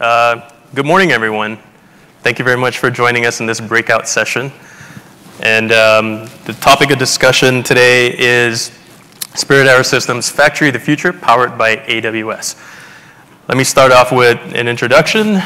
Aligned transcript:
Uh, 0.00 0.48
good 0.74 0.86
morning, 0.86 1.12
everyone. 1.12 1.58
Thank 2.22 2.38
you 2.38 2.44
very 2.46 2.56
much 2.56 2.78
for 2.78 2.90
joining 2.90 3.26
us 3.26 3.40
in 3.40 3.46
this 3.46 3.60
breakout 3.60 4.08
session. 4.08 4.50
And 5.40 5.72
um, 5.72 6.26
the 6.46 6.56
topic 6.58 6.90
of 6.90 6.98
discussion 6.98 7.62
today 7.62 8.16
is 8.18 8.72
Spirit 9.34 9.66
Aerosystems 9.66 10.32
Factory 10.32 10.68
of 10.68 10.72
the 10.72 10.80
Future, 10.80 11.12
powered 11.12 11.58
by 11.58 11.76
AWS. 11.76 12.58
Let 13.46 13.58
me 13.58 13.64
start 13.64 13.92
off 13.92 14.10
with 14.10 14.38
an 14.54 14.68
introduction. 14.68 15.42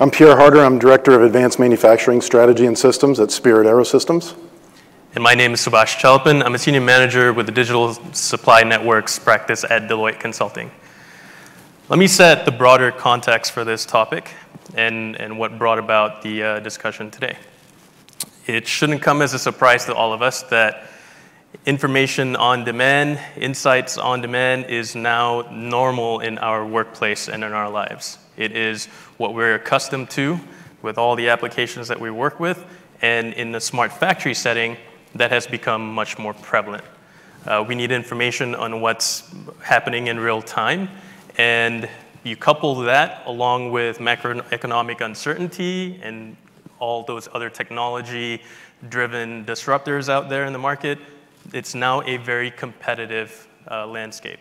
I'm 0.00 0.10
Pierre 0.10 0.36
Harder. 0.36 0.64
I'm 0.64 0.80
Director 0.80 1.12
of 1.12 1.22
Advanced 1.22 1.60
Manufacturing 1.60 2.22
Strategy 2.22 2.66
and 2.66 2.76
Systems 2.76 3.20
at 3.20 3.30
Spirit 3.30 3.68
Aerosystems. 3.68 4.34
And 5.14 5.22
my 5.22 5.34
name 5.34 5.52
is 5.52 5.60
Subhash 5.60 5.98
Chalpan. 6.00 6.44
I'm 6.44 6.56
a 6.56 6.58
Senior 6.58 6.80
Manager 6.80 7.32
with 7.32 7.46
the 7.46 7.52
Digital 7.52 7.94
Supply 8.12 8.64
Networks 8.64 9.20
practice 9.20 9.62
at 9.62 9.82
Deloitte 9.82 10.18
Consulting. 10.18 10.68
Let 11.88 12.00
me 12.00 12.08
set 12.08 12.44
the 12.44 12.50
broader 12.50 12.90
context 12.90 13.52
for 13.52 13.62
this 13.62 13.86
topic 13.86 14.32
and, 14.74 15.14
and 15.20 15.38
what 15.38 15.56
brought 15.56 15.78
about 15.78 16.20
the 16.20 16.42
uh, 16.42 16.58
discussion 16.58 17.12
today. 17.12 17.38
It 18.48 18.66
shouldn't 18.66 19.02
come 19.02 19.22
as 19.22 19.34
a 19.34 19.38
surprise 19.38 19.84
to 19.84 19.94
all 19.94 20.12
of 20.12 20.20
us 20.20 20.42
that 20.50 20.88
information 21.64 22.34
on 22.34 22.64
demand, 22.64 23.20
insights 23.36 23.98
on 23.98 24.20
demand 24.20 24.64
is 24.64 24.96
now 24.96 25.42
normal 25.52 26.18
in 26.18 26.38
our 26.38 26.66
workplace 26.66 27.28
and 27.28 27.44
in 27.44 27.52
our 27.52 27.70
lives. 27.70 28.18
It 28.36 28.50
is 28.50 28.86
what 29.16 29.32
we're 29.32 29.54
accustomed 29.54 30.10
to 30.10 30.40
with 30.82 30.98
all 30.98 31.14
the 31.14 31.28
applications 31.28 31.86
that 31.86 32.00
we 32.00 32.10
work 32.10 32.40
with, 32.40 32.66
and 33.00 33.32
in 33.34 33.52
the 33.52 33.60
smart 33.60 33.92
factory 33.92 34.34
setting, 34.34 34.76
that 35.14 35.30
has 35.30 35.46
become 35.46 35.94
much 35.94 36.18
more 36.18 36.34
prevalent. 36.34 36.82
Uh, 37.46 37.64
we 37.66 37.76
need 37.76 37.92
information 37.92 38.56
on 38.56 38.80
what's 38.80 39.32
happening 39.62 40.08
in 40.08 40.18
real 40.18 40.42
time, 40.42 40.88
and 41.38 41.88
you 42.24 42.36
couple 42.36 42.74
that 42.76 43.22
along 43.26 43.70
with 43.70 43.98
macroeconomic 43.98 45.00
uncertainty 45.00 46.00
and 46.02 46.36
all 46.78 47.02
those 47.02 47.28
other 47.32 47.48
technology 47.48 48.42
driven 48.88 49.44
disruptors 49.44 50.08
out 50.08 50.28
there 50.28 50.44
in 50.44 50.52
the 50.52 50.58
market, 50.58 50.98
it's 51.52 51.74
now 51.74 52.02
a 52.02 52.16
very 52.16 52.50
competitive 52.50 53.48
uh, 53.70 53.86
landscape. 53.86 54.40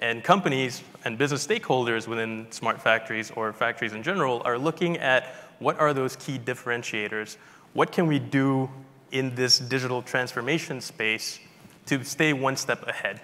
And 0.00 0.22
companies 0.22 0.82
and 1.04 1.16
business 1.16 1.46
stakeholders 1.46 2.06
within 2.06 2.46
smart 2.50 2.80
factories 2.80 3.30
or 3.30 3.52
factories 3.52 3.92
in 3.92 4.02
general 4.02 4.42
are 4.44 4.58
looking 4.58 4.98
at 4.98 5.34
what 5.58 5.78
are 5.80 5.94
those 5.94 6.16
key 6.16 6.38
differentiators? 6.38 7.36
What 7.72 7.92
can 7.92 8.06
we 8.06 8.18
do 8.18 8.70
in 9.10 9.34
this 9.34 9.58
digital 9.58 10.02
transformation 10.02 10.80
space 10.80 11.40
to 11.86 12.04
stay 12.04 12.32
one 12.32 12.56
step 12.56 12.86
ahead? 12.86 13.22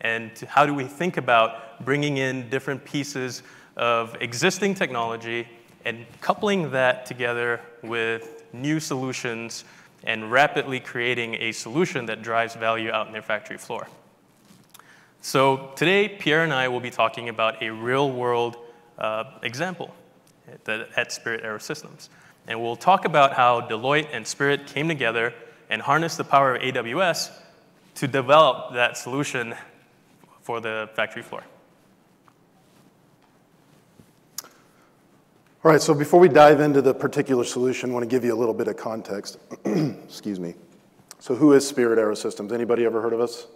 And 0.00 0.30
how 0.48 0.66
do 0.66 0.72
we 0.72 0.84
think 0.84 1.16
about 1.16 1.67
bringing 1.84 2.16
in 2.16 2.48
different 2.50 2.84
pieces 2.84 3.42
of 3.76 4.16
existing 4.20 4.74
technology 4.74 5.46
and 5.84 6.04
coupling 6.20 6.70
that 6.72 7.06
together 7.06 7.60
with 7.82 8.44
new 8.52 8.80
solutions 8.80 9.64
and 10.04 10.30
rapidly 10.30 10.80
creating 10.80 11.34
a 11.34 11.52
solution 11.52 12.06
that 12.06 12.22
drives 12.22 12.54
value 12.54 12.90
out 12.90 13.06
in 13.06 13.12
their 13.12 13.22
factory 13.22 13.58
floor. 13.58 13.86
So 15.20 15.72
today, 15.76 16.08
Pierre 16.08 16.44
and 16.44 16.52
I 16.52 16.68
will 16.68 16.80
be 16.80 16.90
talking 16.90 17.28
about 17.28 17.62
a 17.62 17.70
real-world 17.70 18.56
uh, 18.98 19.24
example 19.42 19.94
at, 20.66 20.88
at 20.96 21.12
Spirit 21.12 21.42
Aerosystems. 21.42 22.08
And 22.46 22.62
we'll 22.62 22.76
talk 22.76 23.04
about 23.04 23.34
how 23.34 23.60
Deloitte 23.60 24.08
and 24.12 24.26
Spirit 24.26 24.66
came 24.66 24.88
together 24.88 25.34
and 25.68 25.82
harnessed 25.82 26.16
the 26.16 26.24
power 26.24 26.54
of 26.54 26.62
AWS 26.62 27.30
to 27.96 28.08
develop 28.08 28.74
that 28.74 28.96
solution 28.96 29.54
for 30.42 30.60
the 30.60 30.88
factory 30.94 31.22
floor. 31.22 31.42
All 35.68 35.74
right, 35.74 35.82
so 35.82 35.92
before 35.92 36.18
we 36.18 36.30
dive 36.30 36.60
into 36.60 36.80
the 36.80 36.94
particular 36.94 37.44
solution, 37.44 37.90
I 37.90 37.92
want 37.92 38.02
to 38.02 38.08
give 38.08 38.24
you 38.24 38.32
a 38.32 38.38
little 38.40 38.54
bit 38.54 38.68
of 38.68 38.78
context. 38.78 39.36
Excuse 39.66 40.40
me. 40.40 40.54
So 41.18 41.34
who 41.34 41.52
is 41.52 41.68
Spirit 41.68 41.98
Aerosystems? 41.98 42.52
Anybody 42.52 42.86
ever 42.86 43.02
heard 43.02 43.12
of 43.12 43.20
us? 43.20 43.48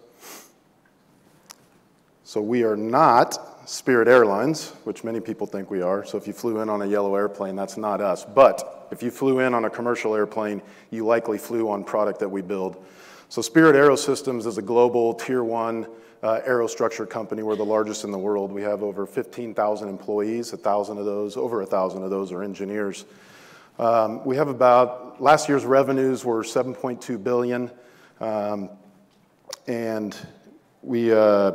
So 2.23 2.43
we 2.43 2.65
are 2.65 2.77
not 2.77 3.67
Spirit 3.67 4.09
Airlines, 4.09 4.73
which 4.85 5.05
many 5.05 5.21
people 5.21 5.47
think 5.47 5.71
we 5.71 5.81
are. 5.81 6.05
So 6.05 6.19
if 6.19 6.27
you 6.27 6.35
flew 6.35 6.61
in 6.61 6.69
on 6.69 6.83
a 6.83 6.87
yellow 6.87 7.15
airplane, 7.15 7.57
that's 7.57 7.79
not 7.79 8.03
us. 8.03 8.27
But 8.27 8.89
if 8.91 9.03
you 9.03 9.11
flew 9.11 9.39
in 9.39 9.55
on 9.55 9.65
a 9.65 9.71
commercial 9.71 10.15
airplane, 10.15 10.61
you 10.91 11.07
likely 11.07 11.39
flew 11.39 11.71
on 11.71 11.83
product 11.83 12.21
that 12.21 12.29
we 12.29 12.43
build. 12.43 12.85
So 13.31 13.41
Spirit 13.41 13.75
Aerosystems 13.75 14.45
is 14.45 14.59
a 14.59 14.63
global 14.63 15.15
tier 15.15 15.45
one 15.45 15.87
uh, 16.23 16.41
aerostructure 16.47 17.09
company. 17.09 17.43
We're 17.43 17.57
the 17.57 17.65
largest 17.65 18.05
in 18.05 18.11
the 18.11 18.19
world. 18.19 18.53
We 18.53 18.63
have 18.63 18.83
over 18.83 19.07
15,000 19.07 19.89
employees. 19.89 20.53
A 20.53 20.57
thousand 20.57 20.99
of 20.99 21.05
those, 21.05 21.37
over 21.37 21.63
a 21.63 21.67
thousand 21.67 22.05
of 22.05 22.11
those, 22.11 22.33
are 22.33 22.43
engineers. 22.43 23.05
Um, 23.79 24.25
we 24.25 24.37
have 24.37 24.49
about 24.49 25.21
last 25.21 25.49
year's 25.49 25.65
revenues 25.65 26.25
were 26.25 26.43
7.2 26.43 27.23
billion, 27.23 27.71
um, 28.21 28.71
and 29.67 30.17
we. 30.83 31.13
Uh, 31.13 31.53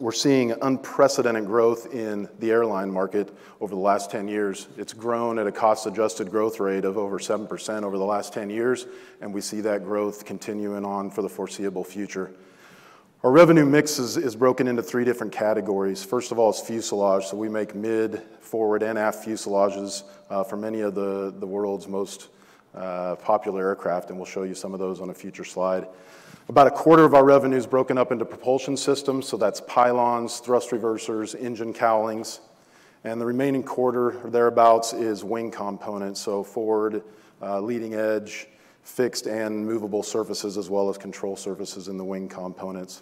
we're 0.00 0.12
seeing 0.12 0.52
unprecedented 0.60 1.46
growth 1.46 1.94
in 1.94 2.28
the 2.40 2.50
airline 2.50 2.90
market 2.90 3.32
over 3.60 3.72
the 3.72 3.80
last 3.80 4.10
10 4.10 4.26
years. 4.26 4.66
It's 4.76 4.92
grown 4.92 5.38
at 5.38 5.46
a 5.46 5.52
cost 5.52 5.86
adjusted 5.86 6.32
growth 6.32 6.58
rate 6.58 6.84
of 6.84 6.98
over 6.98 7.20
7% 7.20 7.82
over 7.84 7.96
the 7.96 8.04
last 8.04 8.32
10 8.32 8.50
years, 8.50 8.86
and 9.20 9.32
we 9.32 9.40
see 9.40 9.60
that 9.60 9.84
growth 9.84 10.24
continuing 10.24 10.84
on 10.84 11.10
for 11.10 11.22
the 11.22 11.28
foreseeable 11.28 11.84
future. 11.84 12.32
Our 13.24 13.30
revenue 13.30 13.64
mix 13.64 13.98
is, 13.98 14.18
is 14.18 14.36
broken 14.36 14.68
into 14.68 14.82
three 14.82 15.02
different 15.02 15.32
categories. 15.32 16.04
First 16.04 16.30
of 16.30 16.38
all, 16.38 16.50
it's 16.50 16.60
fuselage. 16.60 17.24
So 17.24 17.38
we 17.38 17.48
make 17.48 17.74
mid, 17.74 18.20
forward, 18.40 18.82
and 18.82 18.98
aft 18.98 19.26
fuselages 19.26 20.02
uh, 20.28 20.44
for 20.44 20.58
many 20.58 20.82
of 20.82 20.94
the, 20.94 21.32
the 21.38 21.46
world's 21.46 21.88
most 21.88 22.28
uh, 22.74 23.16
popular 23.16 23.68
aircraft, 23.68 24.10
and 24.10 24.18
we'll 24.18 24.26
show 24.26 24.42
you 24.42 24.54
some 24.54 24.74
of 24.74 24.78
those 24.78 25.00
on 25.00 25.08
a 25.08 25.14
future 25.14 25.42
slide. 25.42 25.86
About 26.50 26.66
a 26.66 26.70
quarter 26.70 27.02
of 27.02 27.14
our 27.14 27.24
revenue 27.24 27.56
is 27.56 27.66
broken 27.66 27.96
up 27.96 28.12
into 28.12 28.26
propulsion 28.26 28.76
systems, 28.76 29.26
so 29.26 29.38
that's 29.38 29.62
pylons, 29.62 30.40
thrust 30.40 30.68
reversers, 30.68 31.34
engine 31.34 31.72
cowlings. 31.72 32.40
And 33.04 33.18
the 33.18 33.24
remaining 33.24 33.62
quarter, 33.62 34.20
or 34.20 34.28
thereabouts, 34.28 34.92
is 34.92 35.24
wing 35.24 35.50
components, 35.50 36.20
so 36.20 36.44
forward, 36.44 37.02
uh, 37.40 37.58
leading 37.62 37.94
edge, 37.94 38.48
fixed 38.82 39.26
and 39.26 39.64
movable 39.64 40.02
surfaces, 40.02 40.58
as 40.58 40.68
well 40.68 40.90
as 40.90 40.98
control 40.98 41.36
surfaces 41.36 41.88
in 41.88 41.96
the 41.96 42.04
wing 42.04 42.28
components. 42.28 43.00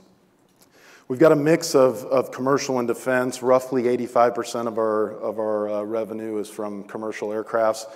We've 1.08 1.18
got 1.18 1.32
a 1.32 1.36
mix 1.36 1.74
of, 1.74 2.04
of 2.04 2.30
commercial 2.30 2.78
and 2.78 2.86
defense. 2.86 3.42
Roughly 3.42 3.82
85% 3.82 4.68
of 4.68 4.78
our, 4.78 5.10
of 5.18 5.40
our 5.40 5.68
uh, 5.68 5.82
revenue 5.82 6.38
is 6.38 6.48
from 6.48 6.84
commercial 6.84 7.30
aircrafts, 7.30 7.86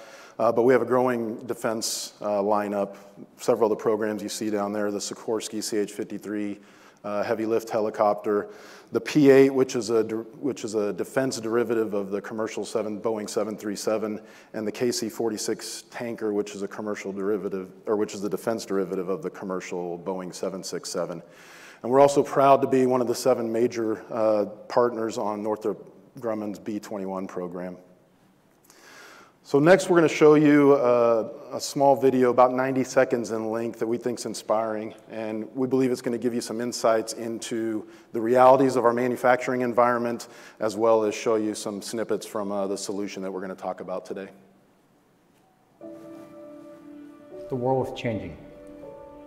uh, 0.41 0.51
but 0.51 0.63
we 0.63 0.73
have 0.73 0.83
a 0.83 0.87
growing 0.87 1.37
defense 1.47 2.15
uh, 2.21 2.41
lineup. 2.43 2.97
Several 3.37 3.71
of 3.71 3.79
the 3.79 3.83
programs 3.83 4.25
you 4.25 4.29
see 4.29 4.51
down 4.51 4.73
there, 4.73 4.91
the 4.91 4.99
Sikorsky 4.99 5.63
CH-53 5.63 6.59
uh, 7.05 7.23
heavy 7.23 7.47
lift 7.47 7.71
helicopter, 7.71 8.49
the 8.91 9.01
P-8, 9.01 9.53
which 9.53 9.77
is, 9.77 9.91
a, 9.91 10.03
which 10.03 10.65
is 10.65 10.75
a 10.75 10.93
defense 10.93 11.39
derivative 11.39 11.95
of 11.95 12.11
the 12.11 12.21
commercial 12.21 12.65
7, 12.65 13.01
Boeing 13.01 13.31
737, 13.31 14.21
and 14.53 14.67
the 14.67 14.73
KC-46 14.73 15.85
tanker, 15.91 16.33
which 16.33 16.57
is 16.57 16.63
a 16.63 16.69
commercial 16.69 17.13
derivative, 17.13 17.71
or 17.87 17.95
which 17.95 18.15
is 18.15 18.21
the 18.21 18.29
defense 18.29 18.67
derivative 18.67 19.09
of 19.09 19.23
the 19.23 19.31
commercial 19.31 19.97
Boeing 19.97 20.35
767. 20.35 21.23
And 21.83 21.91
we're 21.91 22.01
also 22.01 22.23
proud 22.23 22.63
to 22.63 22.69
be 22.69 22.87
one 22.87 23.01
of 23.01 23.07
the 23.07 23.15
seven 23.15 23.53
major 23.53 24.05
uh, 24.13 24.47
partners 24.69 25.19
on 25.19 25.43
Northrop 25.43 25.93
Grumman's 26.19 26.59
B-21 26.59 27.29
program. 27.29 27.77
So 29.47 29.61
next 29.61 29.89
we're 29.89 29.99
going 29.99 30.09
to 30.09 30.15
show 30.15 30.35
you 30.35 30.75
a, 30.75 31.55
a, 31.55 31.61
small 31.61 31.95
video 31.95 32.31
about 32.31 32.53
90 32.53 32.83
seconds 32.83 33.31
in 33.31 33.49
length 33.53 33.79
that 33.79 33.87
we 33.87 33.97
think 33.97 34.19
is 34.19 34.27
inspiring 34.27 34.93
and 35.09 35.49
we 35.55 35.69
believe 35.69 35.93
it's 35.93 36.03
going 36.03 36.19
to 36.19 36.21
give 36.21 36.35
you 36.35 36.41
some 36.41 36.61
insights 36.61 37.13
into 37.13 37.87
the 38.11 38.21
realities 38.21 38.75
of 38.75 38.85
our 38.85 38.93
manufacturing 38.93 39.61
environment 39.61 40.27
as 40.59 40.77
well 40.77 41.05
as 41.05 41.15
show 41.15 41.37
you 41.37 41.55
some 41.55 41.81
snippets 41.81 42.27
from 42.27 42.51
uh, 42.51 42.67
the 42.67 42.77
solution 42.77 43.23
that 43.23 43.31
we're 43.31 43.39
going 43.39 43.55
to 43.55 43.63
talk 43.63 43.81
about 43.81 44.05
today. 44.05 44.29
The 47.49 47.55
world 47.55 47.87
is 47.87 47.97
changing 47.97 48.37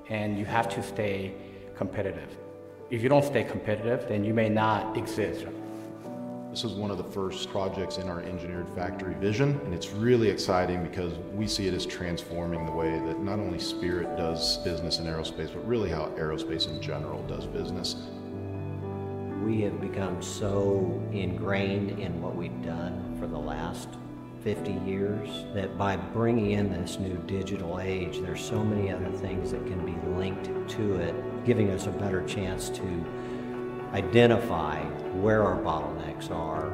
and 0.10 0.38
you 0.38 0.44
have 0.44 0.68
to 0.68 0.84
stay 0.84 1.34
competitive. 1.80 2.38
If 2.90 3.02
you 3.02 3.08
don't 3.08 3.24
stay 3.24 3.46
competitive, 3.46 4.06
then 4.10 4.26
you 4.26 4.34
may 4.34 4.50
not 4.50 4.98
exist. 4.98 5.46
This 6.50 6.66
is 6.66 6.74
one 6.74 6.92
of 6.92 6.98
the 6.98 7.06
first 7.06 7.50
projects 7.52 8.00
in 8.00 8.10
our 8.10 8.20
engineered 8.20 8.68
factory 8.76 9.14
vision, 9.14 9.58
and 9.64 9.74
it's 9.74 9.92
really 9.92 10.28
exciting 10.28 10.84
because 10.84 11.14
we 11.34 11.48
see 11.48 11.70
it 11.70 11.74
as 11.74 11.86
transforming 11.86 12.66
the 12.66 12.72
way 12.74 12.90
that 12.90 13.22
not 13.22 13.40
only 13.40 13.60
Spirit 13.60 14.18
does 14.18 14.58
business 14.58 15.00
in 15.00 15.06
aerospace, 15.06 15.54
but 15.54 15.66
really 15.66 15.90
how 15.90 16.08
aerospace 16.18 16.68
in 16.68 16.82
general 16.82 17.24
does 17.28 17.46
business. 17.46 17.96
We 19.42 19.62
have 19.62 19.80
become 19.80 20.22
so 20.22 21.02
ingrained 21.14 21.98
in 21.98 22.22
what 22.22 22.36
we've 22.36 22.62
done 22.62 23.16
for 23.18 23.26
the 23.26 23.40
last 23.40 23.88
50 24.44 24.72
years 24.86 25.30
that 25.54 25.78
by 25.78 25.98
bringing 25.98 26.52
in 26.52 26.72
this 26.72 26.98
new 26.98 27.16
digital 27.26 27.80
age, 27.80 28.20
there's 28.22 28.44
so 28.44 28.64
many 28.64 28.92
other 28.92 29.12
things 29.12 29.52
that 29.52 29.66
can 29.66 29.86
be 29.86 29.96
linked 30.18 30.70
to 30.70 30.96
it, 30.96 31.16
giving 31.50 31.72
us 31.72 31.88
a 31.88 31.90
better 31.90 32.24
chance 32.28 32.70
to 32.70 32.84
identify 33.94 34.80
where 35.14 35.42
our 35.42 35.58
bottlenecks 35.58 36.30
are 36.30 36.72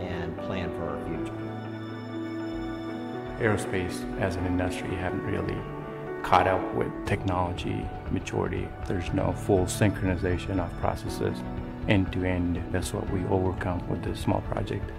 and 0.00 0.34
plan 0.38 0.70
for 0.70 0.88
our 0.88 1.04
future. 1.04 1.34
Aerospace 3.38 4.18
as 4.18 4.36
an 4.36 4.46
industry 4.46 4.88
haven't 4.94 5.22
really 5.26 5.58
caught 6.22 6.48
up 6.48 6.74
with 6.74 6.90
technology 7.04 7.86
maturity. 8.10 8.66
There's 8.86 9.12
no 9.12 9.30
full 9.32 9.66
synchronization 9.66 10.58
of 10.58 10.74
processes 10.80 11.36
end 11.86 12.10
to 12.14 12.24
end. 12.24 12.64
That's 12.72 12.94
what 12.94 13.10
we 13.10 13.22
overcome 13.26 13.86
with 13.90 14.02
this 14.02 14.18
small 14.18 14.40
project. 14.40 14.90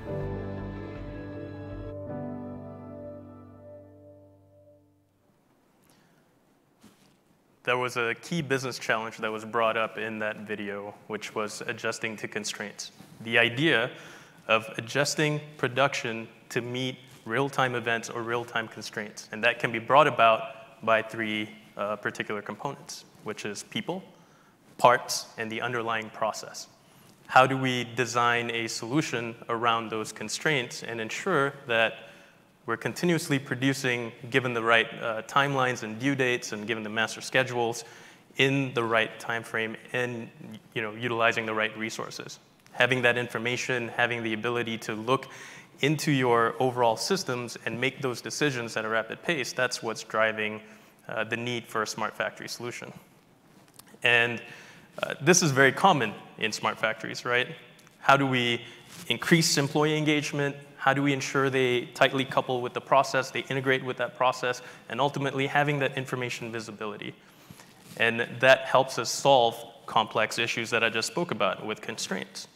There 7.63 7.77
was 7.77 7.97
a 7.97 8.15
key 8.21 8.41
business 8.41 8.79
challenge 8.79 9.17
that 9.17 9.31
was 9.31 9.43
brought 9.43 9.75
up 9.75 9.97
in 9.97 10.19
that 10.19 10.47
video, 10.47 10.93
which 11.07 11.35
was 11.35 11.61
adjusting 11.67 12.15
to 12.17 12.27
constraints. 12.27 12.91
The 13.21 13.37
idea 13.37 13.91
of 14.47 14.65
adjusting 14.77 15.41
production 15.57 16.27
to 16.49 16.61
meet 16.61 16.97
real-time 17.25 17.75
events 17.75 18.09
or 18.09 18.23
real-time 18.23 18.67
constraints. 18.67 19.27
And 19.31 19.43
that 19.43 19.59
can 19.59 19.71
be 19.71 19.79
brought 19.79 20.07
about 20.07 20.83
by 20.83 21.01
three 21.01 21.49
uh, 21.75 21.97
particular 21.97 22.41
components, 22.41 23.03
which 23.23 23.45
is 23.45 23.63
people, 23.63 24.03
parts, 24.77 25.27
and 25.37 25.51
the 25.51 25.61
underlying 25.61 26.09
process. 26.11 26.67
How 27.27 27.45
do 27.45 27.57
we 27.57 27.83
design 27.95 28.49
a 28.51 28.67
solution 28.67 29.35
around 29.49 29.91
those 29.91 30.11
constraints 30.11 30.81
and 30.81 30.99
ensure 30.99 31.53
that 31.67 31.93
we're 32.69 32.77
continuously 32.77 33.39
producing, 33.39 34.11
given 34.29 34.53
the 34.53 34.61
right 34.61 34.85
uh, 35.01 35.23
timelines 35.23 35.81
and 35.81 35.97
due 35.97 36.13
dates 36.13 36.51
and 36.51 36.67
given 36.67 36.83
the 36.83 36.89
master 36.89 37.19
schedules, 37.19 37.83
in 38.37 38.71
the 38.75 38.83
right 38.83 39.19
time 39.19 39.41
frame 39.41 39.75
and 39.91 40.29
you 40.75 40.83
know, 40.83 40.93
utilizing 40.93 41.47
the 41.47 41.53
right 41.53 41.75
resources. 41.75 42.37
Having 42.73 43.01
that 43.01 43.17
information, 43.17 43.87
having 43.87 44.21
the 44.21 44.33
ability 44.33 44.77
to 44.77 44.93
look 44.93 45.29
into 45.81 46.11
your 46.11 46.53
overall 46.59 46.95
systems 46.95 47.57
and 47.65 47.81
make 47.81 48.03
those 48.03 48.21
decisions 48.21 48.77
at 48.77 48.85
a 48.85 48.87
rapid 48.87 49.19
pace, 49.23 49.51
that's 49.51 49.81
what's 49.81 50.03
driving 50.03 50.61
uh, 51.07 51.23
the 51.23 51.37
need 51.37 51.65
for 51.65 51.81
a 51.81 51.87
smart 51.87 52.15
factory 52.15 52.47
solution. 52.47 52.93
And 54.03 54.43
uh, 55.01 55.15
this 55.19 55.41
is 55.41 55.49
very 55.49 55.71
common 55.71 56.13
in 56.37 56.51
smart 56.51 56.77
factories, 56.77 57.25
right? 57.25 57.47
How 57.97 58.15
do 58.15 58.27
we 58.27 58.61
increase 59.07 59.57
employee 59.57 59.97
engagement? 59.97 60.55
How 60.79 60.93
do 60.93 61.03
we 61.03 61.11
ensure 61.11 61.49
they 61.49 61.87
tightly 61.87 62.23
couple 62.23 62.61
with 62.61 62.73
the 62.73 62.79
process, 62.79 63.31
they 63.31 63.41
integrate 63.41 63.83
with 63.83 63.97
that 63.97 64.15
process, 64.15 64.61
and 64.87 65.01
ultimately 65.01 65.45
having 65.45 65.79
that 65.79 65.97
information 65.97 66.53
visibility? 66.53 67.13
And 67.97 68.21
that 68.39 68.59
helps 68.61 68.97
us 68.97 69.11
solve 69.11 69.61
complex 69.85 70.39
issues 70.39 70.69
that 70.69 70.81
I 70.81 70.89
just 70.89 71.09
spoke 71.09 71.31
about 71.31 71.65
with 71.65 71.81
constraints. 71.81 72.47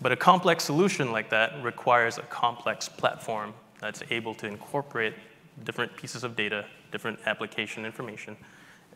But 0.00 0.12
a 0.12 0.16
complex 0.16 0.62
solution 0.62 1.10
like 1.10 1.28
that 1.30 1.60
requires 1.60 2.18
a 2.18 2.22
complex 2.22 2.88
platform 2.88 3.52
that's 3.80 4.04
able 4.10 4.34
to 4.36 4.46
incorporate 4.46 5.14
different 5.64 5.96
pieces 5.96 6.22
of 6.22 6.36
data, 6.36 6.64
different 6.92 7.18
application 7.26 7.84
information, 7.84 8.36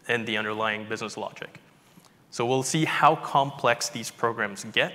and 0.07 0.25
the 0.29 0.37
underlying 0.37 0.89
business 0.89 1.17
logic. 1.17 1.61
So 2.31 2.47
we'll 2.47 2.63
see 2.63 2.85
how 2.85 3.17
complex 3.17 3.89
these 3.89 4.13
programs 4.13 4.63
get, 4.63 4.93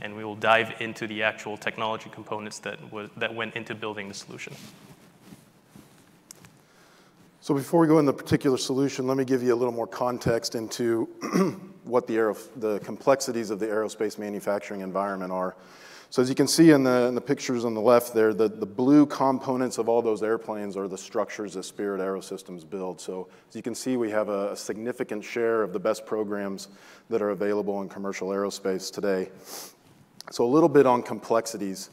and 0.00 0.16
we 0.16 0.24
will 0.24 0.36
dive 0.36 0.80
into 0.80 1.06
the 1.06 1.22
actual 1.22 1.56
technology 1.56 2.10
components 2.10 2.58
that, 2.60 2.78
that 3.16 3.34
went 3.34 3.54
into 3.56 3.74
building 3.74 4.08
the 4.08 4.14
solution. 4.14 4.54
So 7.42 7.54
before 7.54 7.80
we 7.80 7.86
go 7.86 7.98
into 7.98 8.12
the 8.12 8.18
particular 8.18 8.58
solution, 8.58 9.06
let 9.06 9.16
me 9.16 9.24
give 9.24 9.42
you 9.42 9.54
a 9.54 9.56
little 9.56 9.72
more 9.72 9.86
context 9.86 10.54
into 10.54 11.04
what 11.84 12.06
the, 12.06 12.36
the 12.56 12.78
complexities 12.80 13.50
of 13.50 13.58
the 13.58 13.66
aerospace 13.66 14.18
manufacturing 14.18 14.82
environment 14.82 15.32
are. 15.32 15.56
So 16.10 16.20
as 16.20 16.28
you 16.28 16.34
can 16.34 16.48
see 16.48 16.72
in 16.72 16.82
the, 16.82 17.06
in 17.06 17.14
the 17.14 17.20
pictures 17.20 17.64
on 17.64 17.72
the 17.72 17.80
left 17.80 18.12
there, 18.14 18.34
the, 18.34 18.48
the 18.48 18.66
blue 18.66 19.06
components 19.06 19.78
of 19.78 19.88
all 19.88 20.02
those 20.02 20.24
airplanes 20.24 20.76
are 20.76 20.88
the 20.88 20.98
structures 20.98 21.54
that 21.54 21.62
Spirit 21.62 22.00
Aerosystems 22.00 22.68
build. 22.68 23.00
So 23.00 23.28
as 23.48 23.54
you 23.54 23.62
can 23.62 23.76
see, 23.76 23.96
we 23.96 24.10
have 24.10 24.28
a, 24.28 24.50
a 24.50 24.56
significant 24.56 25.22
share 25.22 25.62
of 25.62 25.72
the 25.72 25.78
best 25.78 26.04
programs 26.06 26.66
that 27.10 27.22
are 27.22 27.30
available 27.30 27.80
in 27.82 27.88
commercial 27.88 28.30
aerospace 28.30 28.92
today. 28.92 29.30
So 30.32 30.44
a 30.44 30.50
little 30.50 30.68
bit 30.68 30.84
on 30.84 31.04
complexities. 31.04 31.90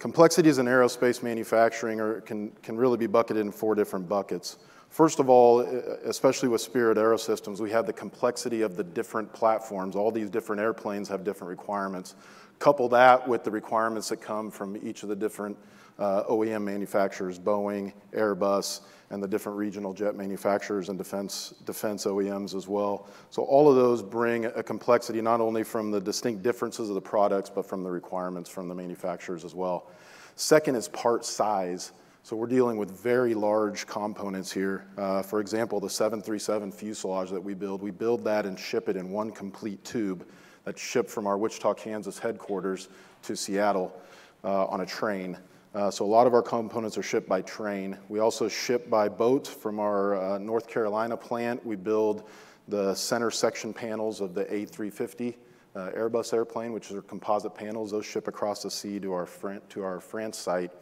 Complexities 0.00 0.58
in 0.58 0.66
aerospace 0.66 1.22
manufacturing 1.22 2.00
are, 2.00 2.22
can, 2.22 2.50
can 2.64 2.76
really 2.76 2.98
be 2.98 3.06
bucketed 3.06 3.46
in 3.46 3.52
four 3.52 3.76
different 3.76 4.08
buckets. 4.08 4.58
First 4.88 5.20
of 5.20 5.30
all, 5.30 5.60
especially 6.04 6.48
with 6.48 6.60
Spirit 6.60 6.98
Aerosystems, 6.98 7.60
we 7.60 7.70
have 7.70 7.86
the 7.86 7.92
complexity 7.92 8.62
of 8.62 8.76
the 8.76 8.82
different 8.82 9.32
platforms. 9.32 9.94
All 9.94 10.10
these 10.10 10.28
different 10.28 10.60
airplanes 10.60 11.08
have 11.08 11.22
different 11.22 11.50
requirements. 11.50 12.16
Couple 12.60 12.90
that 12.90 13.26
with 13.26 13.42
the 13.42 13.50
requirements 13.50 14.10
that 14.10 14.20
come 14.20 14.50
from 14.50 14.76
each 14.86 15.02
of 15.02 15.08
the 15.08 15.16
different 15.16 15.56
uh, 15.98 16.24
OEM 16.24 16.62
manufacturers, 16.62 17.38
Boeing, 17.38 17.94
Airbus, 18.12 18.82
and 19.08 19.22
the 19.22 19.26
different 19.26 19.56
regional 19.56 19.94
jet 19.94 20.14
manufacturers 20.14 20.90
and 20.90 20.98
defense, 20.98 21.54
defense 21.64 22.04
OEMs 22.04 22.54
as 22.54 22.68
well. 22.68 23.08
So 23.30 23.44
all 23.44 23.70
of 23.70 23.76
those 23.76 24.02
bring 24.02 24.44
a 24.44 24.62
complexity 24.62 25.22
not 25.22 25.40
only 25.40 25.64
from 25.64 25.90
the 25.90 26.02
distinct 26.02 26.42
differences 26.42 26.90
of 26.90 26.94
the 26.94 27.00
products, 27.00 27.48
but 27.48 27.64
from 27.64 27.82
the 27.82 27.90
requirements 27.90 28.50
from 28.50 28.68
the 28.68 28.74
manufacturers 28.74 29.42
as 29.42 29.54
well. 29.54 29.90
Second 30.36 30.74
is 30.74 30.86
part 30.88 31.24
size. 31.24 31.92
So 32.24 32.36
we're 32.36 32.46
dealing 32.46 32.76
with 32.76 32.90
very 32.90 33.32
large 33.32 33.86
components 33.86 34.52
here. 34.52 34.86
Uh, 34.98 35.22
for 35.22 35.40
example, 35.40 35.80
the 35.80 35.88
737 35.88 36.72
fuselage 36.72 37.30
that 37.30 37.40
we 37.40 37.54
build, 37.54 37.80
we 37.80 37.90
build 37.90 38.22
that 38.24 38.44
and 38.44 38.58
ship 38.58 38.90
it 38.90 38.96
in 38.98 39.10
one 39.10 39.30
complete 39.30 39.82
tube 39.82 40.26
that's 40.64 40.80
shipped 40.80 41.10
from 41.10 41.26
our 41.26 41.38
Wichita, 41.38 41.74
Kansas 41.74 42.18
headquarters 42.18 42.88
to 43.22 43.36
Seattle 43.36 43.98
uh, 44.44 44.66
on 44.66 44.80
a 44.80 44.86
train. 44.86 45.36
Uh, 45.74 45.90
so 45.90 46.04
a 46.04 46.06
lot 46.06 46.26
of 46.26 46.34
our 46.34 46.42
components 46.42 46.98
are 46.98 47.02
shipped 47.02 47.28
by 47.28 47.42
train. 47.42 47.96
We 48.08 48.18
also 48.18 48.48
ship 48.48 48.90
by 48.90 49.08
boat 49.08 49.46
from 49.46 49.78
our 49.78 50.16
uh, 50.16 50.38
North 50.38 50.68
Carolina 50.68 51.16
plant. 51.16 51.64
We 51.64 51.76
build 51.76 52.24
the 52.66 52.94
center 52.94 53.30
section 53.30 53.72
panels 53.72 54.20
of 54.20 54.34
the 54.34 54.44
A350 54.46 55.34
uh, 55.76 55.90
Airbus 55.90 56.32
airplane, 56.34 56.72
which 56.72 56.90
are 56.90 57.02
composite 57.02 57.54
panels. 57.54 57.92
Those 57.92 58.04
ship 58.04 58.26
across 58.26 58.62
the 58.62 58.70
sea 58.70 58.98
to 59.00 59.12
our, 59.12 59.26
Fran 59.26 59.60
to 59.70 59.82
our 59.82 60.00
France 60.00 60.38
site. 60.38 60.72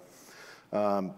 Um, 0.72 1.12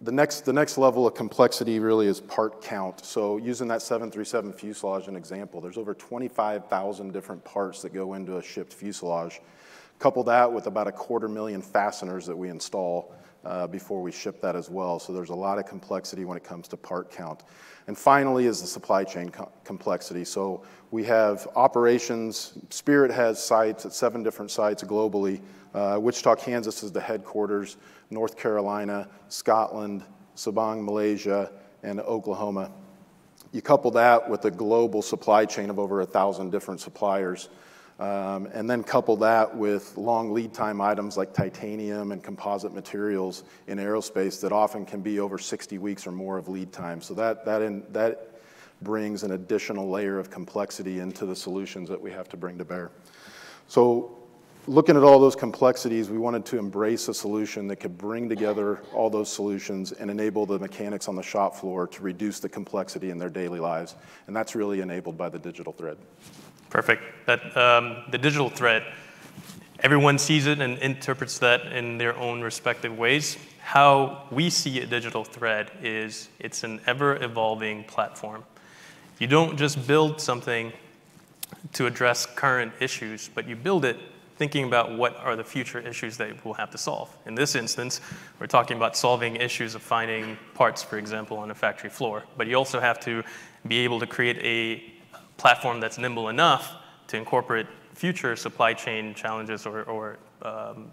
the 0.00 0.12
next, 0.12 0.44
the 0.44 0.52
next 0.52 0.76
level 0.76 1.06
of 1.06 1.14
complexity 1.14 1.78
really 1.78 2.06
is 2.06 2.20
part 2.20 2.60
count. 2.60 3.04
So 3.04 3.38
using 3.38 3.68
that 3.68 3.80
737 3.80 4.52
fuselage 4.52 5.02
as 5.02 5.08
an 5.08 5.16
example, 5.16 5.60
there's 5.60 5.78
over 5.78 5.94
25,000 5.94 7.12
different 7.12 7.42
parts 7.44 7.82
that 7.82 7.94
go 7.94 8.14
into 8.14 8.36
a 8.36 8.42
shipped 8.42 8.74
fuselage. 8.74 9.40
Couple 9.98 10.22
that 10.24 10.52
with 10.52 10.66
about 10.66 10.86
a 10.86 10.92
quarter 10.92 11.28
million 11.28 11.62
fasteners 11.62 12.26
that 12.26 12.36
we 12.36 12.50
install 12.50 13.14
uh, 13.46 13.66
before 13.66 14.02
we 14.02 14.12
ship 14.12 14.42
that 14.42 14.54
as 14.54 14.68
well. 14.68 14.98
So 14.98 15.12
there's 15.12 15.30
a 15.30 15.34
lot 15.34 15.58
of 15.58 15.66
complexity 15.66 16.26
when 16.26 16.36
it 16.36 16.44
comes 16.44 16.68
to 16.68 16.76
part 16.76 17.10
count. 17.10 17.44
And 17.86 17.96
finally 17.96 18.46
is 18.46 18.60
the 18.60 18.66
supply 18.66 19.04
chain 19.04 19.30
co 19.30 19.50
complexity. 19.64 20.24
So 20.24 20.64
we 20.90 21.04
have 21.04 21.46
operations, 21.56 22.58
Spirit 22.70 23.10
has 23.12 23.42
sites 23.42 23.86
at 23.86 23.92
seven 23.92 24.22
different 24.22 24.50
sites 24.50 24.82
globally. 24.82 25.40
Uh, 25.72 25.98
Wichita, 26.00 26.34
Kansas 26.36 26.82
is 26.82 26.90
the 26.90 27.00
headquarters. 27.00 27.76
North 28.10 28.36
Carolina, 28.36 29.08
Scotland, 29.28 30.04
Subang, 30.36 30.84
Malaysia, 30.84 31.50
and 31.82 32.00
Oklahoma. 32.00 32.70
You 33.52 33.62
couple 33.62 33.90
that 33.92 34.28
with 34.28 34.44
a 34.44 34.50
global 34.50 35.02
supply 35.02 35.44
chain 35.46 35.70
of 35.70 35.78
over 35.78 36.00
a 36.00 36.06
thousand 36.06 36.50
different 36.50 36.80
suppliers, 36.80 37.48
um, 37.98 38.46
and 38.52 38.68
then 38.68 38.82
couple 38.82 39.16
that 39.18 39.56
with 39.56 39.96
long 39.96 40.34
lead 40.34 40.52
time 40.52 40.80
items 40.80 41.16
like 41.16 41.32
titanium 41.32 42.12
and 42.12 42.22
composite 42.22 42.74
materials 42.74 43.44
in 43.68 43.78
aerospace 43.78 44.40
that 44.42 44.52
often 44.52 44.84
can 44.84 45.00
be 45.00 45.18
over 45.18 45.38
60 45.38 45.78
weeks 45.78 46.06
or 46.06 46.12
more 46.12 46.36
of 46.36 46.48
lead 46.48 46.72
time. 46.72 47.00
So 47.00 47.14
that, 47.14 47.46
that, 47.46 47.62
in, 47.62 47.82
that 47.92 48.36
brings 48.82 49.22
an 49.22 49.30
additional 49.30 49.88
layer 49.88 50.18
of 50.18 50.30
complexity 50.30 51.00
into 51.00 51.24
the 51.24 51.34
solutions 51.34 51.88
that 51.88 52.00
we 52.00 52.10
have 52.10 52.28
to 52.28 52.36
bring 52.36 52.58
to 52.58 52.64
bear. 52.64 52.90
So 53.68 54.15
looking 54.66 54.96
at 54.96 55.02
all 55.02 55.18
those 55.20 55.36
complexities, 55.36 56.10
we 56.10 56.18
wanted 56.18 56.44
to 56.46 56.58
embrace 56.58 57.08
a 57.08 57.14
solution 57.14 57.68
that 57.68 57.76
could 57.76 57.96
bring 57.96 58.28
together 58.28 58.80
all 58.92 59.08
those 59.08 59.30
solutions 59.30 59.92
and 59.92 60.10
enable 60.10 60.46
the 60.46 60.58
mechanics 60.58 61.08
on 61.08 61.16
the 61.16 61.22
shop 61.22 61.54
floor 61.54 61.86
to 61.86 62.02
reduce 62.02 62.40
the 62.40 62.48
complexity 62.48 63.10
in 63.10 63.18
their 63.18 63.28
daily 63.28 63.60
lives. 63.60 63.94
And 64.26 64.34
that's 64.34 64.54
really 64.54 64.80
enabled 64.80 65.16
by 65.16 65.28
the 65.28 65.38
digital 65.38 65.72
thread. 65.72 65.96
Perfect. 66.70 67.02
Um, 67.56 68.04
the 68.10 68.18
digital 68.18 68.50
thread, 68.50 68.84
everyone 69.80 70.18
sees 70.18 70.46
it 70.46 70.60
and 70.60 70.78
interprets 70.78 71.38
that 71.38 71.72
in 71.72 71.98
their 71.98 72.16
own 72.16 72.42
respective 72.42 72.98
ways. 72.98 73.36
How 73.60 74.26
we 74.30 74.50
see 74.50 74.80
a 74.80 74.86
digital 74.86 75.24
thread 75.24 75.70
is 75.82 76.28
it's 76.38 76.64
an 76.64 76.80
ever 76.86 77.22
evolving 77.22 77.84
platform. 77.84 78.44
You 79.18 79.26
don't 79.26 79.56
just 79.56 79.86
build 79.86 80.20
something 80.20 80.72
to 81.72 81.86
address 81.86 82.26
current 82.26 82.72
issues, 82.80 83.30
but 83.32 83.48
you 83.48 83.56
build 83.56 83.84
it 83.84 83.98
thinking 84.36 84.64
about 84.64 84.96
what 84.96 85.16
are 85.16 85.34
the 85.34 85.44
future 85.44 85.78
issues 85.78 86.16
that 86.18 86.44
we'll 86.44 86.54
have 86.54 86.70
to 86.70 86.78
solve. 86.78 87.16
In 87.26 87.34
this 87.34 87.54
instance, 87.54 88.00
we're 88.38 88.46
talking 88.46 88.76
about 88.76 88.96
solving 88.96 89.36
issues 89.36 89.74
of 89.74 89.82
finding 89.82 90.36
parts, 90.54 90.82
for 90.82 90.98
example, 90.98 91.38
on 91.38 91.50
a 91.50 91.54
factory 91.54 91.90
floor. 91.90 92.24
But 92.36 92.46
you 92.46 92.56
also 92.56 92.78
have 92.80 93.00
to 93.00 93.22
be 93.66 93.78
able 93.78 93.98
to 94.00 94.06
create 94.06 94.38
a 94.42 94.92
platform 95.38 95.80
that's 95.80 95.98
nimble 95.98 96.28
enough 96.28 96.74
to 97.08 97.16
incorporate 97.16 97.66
future 97.94 98.36
supply 98.36 98.74
chain 98.74 99.14
challenges 99.14 99.64
or, 99.64 99.82
or 99.84 100.18
um, 100.42 100.90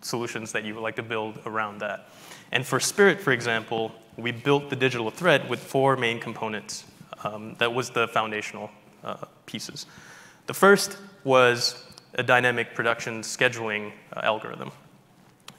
solutions 0.00 0.52
that 0.52 0.64
you 0.64 0.74
would 0.74 0.82
like 0.82 0.96
to 0.96 1.02
build 1.02 1.38
around 1.44 1.78
that. 1.80 2.08
And 2.52 2.66
for 2.66 2.80
Spirit, 2.80 3.20
for 3.20 3.32
example, 3.32 3.92
we 4.16 4.32
built 4.32 4.70
the 4.70 4.76
digital 4.76 5.10
thread 5.10 5.48
with 5.50 5.60
four 5.60 5.96
main 5.96 6.18
components. 6.18 6.84
Um, 7.24 7.56
that 7.58 7.74
was 7.74 7.90
the 7.90 8.08
foundational 8.08 8.70
uh, 9.04 9.16
pieces. 9.44 9.86
The 10.46 10.54
first 10.54 10.96
was 11.24 11.85
a 12.16 12.22
dynamic 12.22 12.74
production 12.74 13.22
scheduling 13.22 13.92
uh, 14.14 14.20
algorithm. 14.22 14.72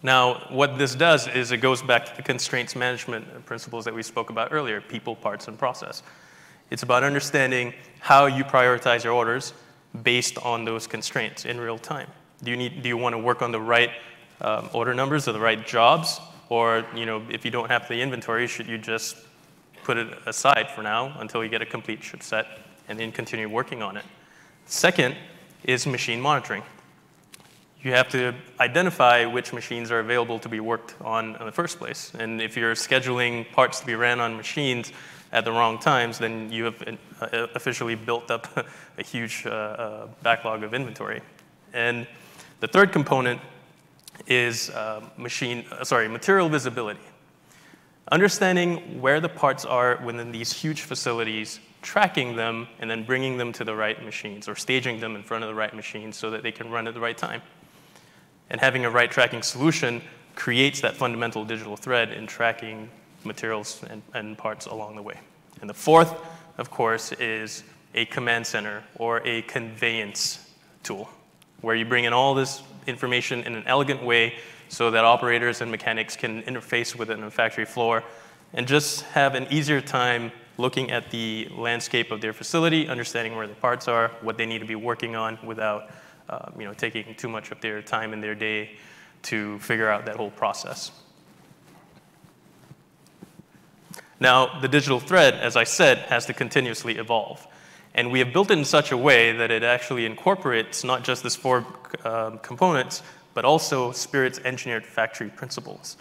Now, 0.03 0.45
what 0.49 0.77
this 0.77 0.93
does 0.93 1.27
is 1.27 1.51
it 1.51 1.57
goes 1.57 1.81
back 1.81 2.05
to 2.05 2.15
the 2.15 2.21
constraints 2.21 2.75
management 2.75 3.45
principles 3.45 3.85
that 3.85 3.93
we 3.93 4.03
spoke 4.03 4.29
about 4.29 4.51
earlier, 4.51 4.79
people, 4.81 5.15
parts, 5.15 5.47
and 5.47 5.57
process. 5.57 6.03
It's 6.69 6.83
about 6.83 7.03
understanding 7.03 7.73
how 7.99 8.25
you 8.25 8.43
prioritize 8.43 9.03
your 9.03 9.13
orders 9.13 9.53
based 10.03 10.37
on 10.39 10.65
those 10.65 10.85
constraints 10.85 11.45
in 11.45 11.59
real 11.59 11.77
time. 11.77 12.07
Do 12.43 12.51
you, 12.51 12.57
need, 12.57 12.83
do 12.83 12.89
you 12.89 12.97
want 12.97 13.13
to 13.13 13.19
work 13.19 13.41
on 13.41 13.51
the 13.51 13.59
right 13.59 13.89
um, 14.41 14.69
order 14.73 14.93
numbers 14.93 15.27
or 15.27 15.31
the 15.31 15.39
right 15.39 15.65
jobs? 15.65 16.19
Or, 16.49 16.85
you 16.95 17.05
know, 17.05 17.23
if 17.29 17.43
you 17.43 17.51
don't 17.51 17.69
have 17.69 17.87
the 17.87 17.99
inventory, 17.99 18.47
should 18.47 18.67
you 18.67 18.77
just 18.77 19.17
put 19.83 19.97
it 19.97 20.07
aside 20.27 20.69
for 20.69 20.83
now 20.83 21.17
until 21.19 21.43
you 21.43 21.49
get 21.49 21.61
a 21.61 21.65
complete 21.65 22.03
ship 22.03 22.21
set 22.21 22.45
and 22.87 22.99
then 22.99 23.11
continue 23.11 23.49
working 23.49 23.81
on 23.81 23.97
it? 23.97 24.05
Second 24.65 25.15
is 25.67 25.85
machine 25.85 26.19
monitoring 26.19 26.63
you 27.87 27.93
have 27.93 28.09
to 28.09 28.33
identify 28.59 29.25
which 29.25 29.53
machines 29.53 29.91
are 29.91 29.99
available 29.99 30.39
to 30.39 30.49
be 30.49 30.59
worked 30.59 30.95
on 31.01 31.35
in 31.35 31.45
the 31.45 31.51
first 31.51 31.77
place. 31.77 32.11
And 32.17 32.41
if 32.41 32.57
you're 32.57 32.73
scheduling 32.73 33.49
parts 33.51 33.79
to 33.79 33.85
be 33.85 33.95
ran 33.95 34.19
on 34.19 34.35
machines 34.35 34.91
at 35.31 35.45
the 35.45 35.51
wrong 35.51 35.77
times, 35.77 36.17
then 36.17 36.51
you 36.51 36.65
have 36.65 36.97
uh, 37.21 37.47
officially 37.55 37.95
built 37.95 38.31
up 38.31 38.47
a 38.97 39.03
huge 39.03 39.43
uh, 39.45 39.49
uh, 39.49 40.07
backlog 40.23 40.63
of 40.63 40.73
inventory. 40.73 41.21
And 41.73 42.07
the 42.59 42.67
third 42.67 42.91
component 42.91 43.39
is 44.25 44.69
uh, 44.71 45.01
machine, 45.15 45.65
uh, 45.71 45.83
sorry, 45.83 46.07
material 46.07 46.49
visibility. 46.49 46.99
Understanding 48.11 49.01
where 49.01 49.19
the 49.19 49.29
parts 49.29 49.65
are 49.65 49.99
within 50.03 50.31
these 50.31 50.51
huge 50.51 50.81
facilities, 50.81 51.59
tracking 51.81 52.35
them, 52.35 52.67
and 52.79 52.89
then 52.89 53.03
bringing 53.03 53.37
them 53.37 53.53
to 53.53 53.63
the 53.63 53.75
right 53.75 54.03
machines 54.03 54.47
or 54.47 54.55
staging 54.55 54.99
them 54.99 55.15
in 55.15 55.23
front 55.23 55.43
of 55.43 55.47
the 55.47 55.55
right 55.55 55.73
machines 55.73 56.17
so 56.17 56.31
that 56.31 56.43
they 56.43 56.51
can 56.51 56.69
run 56.69 56.87
at 56.87 56.93
the 56.93 56.99
right 56.99 57.17
time. 57.17 57.41
And 58.49 58.59
having 58.59 58.85
a 58.85 58.89
right 58.89 59.09
tracking 59.09 59.41
solution 59.41 60.01
creates 60.35 60.81
that 60.81 60.95
fundamental 60.95 61.43
digital 61.43 61.75
thread 61.75 62.11
in 62.11 62.27
tracking 62.27 62.89
materials 63.23 63.83
and, 63.89 64.01
and 64.13 64.37
parts 64.37 64.65
along 64.65 64.95
the 64.95 65.01
way. 65.01 65.19
And 65.61 65.69
the 65.69 65.73
fourth, 65.73 66.13
of 66.57 66.69
course, 66.69 67.11
is 67.13 67.63
a 67.95 68.05
command 68.05 68.45
center 68.45 68.83
or 68.95 69.21
a 69.25 69.41
conveyance 69.43 70.49
tool, 70.83 71.09
where 71.61 71.75
you 71.75 71.85
bring 71.85 72.05
in 72.05 72.13
all 72.13 72.35
this 72.35 72.61
information 72.85 73.41
in 73.43 73.55
an 73.55 73.63
elegant 73.65 74.03
way 74.03 74.35
so 74.69 74.91
that 74.91 75.03
operators 75.03 75.61
and 75.61 75.71
mechanics 75.71 76.15
can 76.15 76.43
interface 76.43 76.95
with 76.95 77.09
it 77.09 77.13
on 77.13 77.21
the 77.21 77.31
factory 77.31 77.65
floor 77.65 78.03
and 78.53 78.67
just 78.67 79.01
have 79.03 79.35
an 79.35 79.47
easier 79.49 79.81
time 79.81 80.31
looking 80.57 80.91
at 80.91 81.11
the 81.11 81.47
landscape 81.55 82.11
of 82.11 82.21
their 82.21 82.33
facility, 82.33 82.87
understanding 82.87 83.35
where 83.35 83.47
the 83.47 83.55
parts 83.55 83.87
are, 83.87 84.09
what 84.21 84.37
they 84.37 84.45
need 84.45 84.59
to 84.59 84.65
be 84.65 84.75
working 84.75 85.15
on 85.15 85.37
without 85.45 85.91
uh, 86.29 86.49
you 86.57 86.65
know, 86.65 86.73
taking 86.73 87.15
too 87.15 87.29
much 87.29 87.51
of 87.51 87.61
their 87.61 87.81
time 87.81 88.13
in 88.13 88.21
their 88.21 88.35
day 88.35 88.71
to 89.23 89.59
figure 89.59 89.89
out 89.89 90.05
that 90.05 90.15
whole 90.15 90.31
process. 90.31 90.91
Now, 94.19 94.59
the 94.59 94.67
digital 94.67 94.99
thread, 94.99 95.35
as 95.35 95.55
I 95.55 95.63
said, 95.63 95.99
has 96.09 96.25
to 96.25 96.33
continuously 96.33 96.97
evolve. 96.97 97.45
And 97.93 98.11
we 98.11 98.19
have 98.19 98.33
built 98.33 98.51
it 98.51 98.57
in 98.57 98.65
such 98.65 98.91
a 98.91 98.97
way 98.97 99.31
that 99.31 99.51
it 99.51 99.63
actually 99.63 100.05
incorporates 100.05 100.83
not 100.83 101.03
just 101.03 101.23
these 101.23 101.35
four 101.35 101.65
uh, 102.03 102.31
components, 102.37 103.03
but 103.33 103.45
also 103.45 103.91
Spirit's 103.91 104.39
engineered 104.39 104.85
factory 104.85 105.29
principles. 105.29 105.97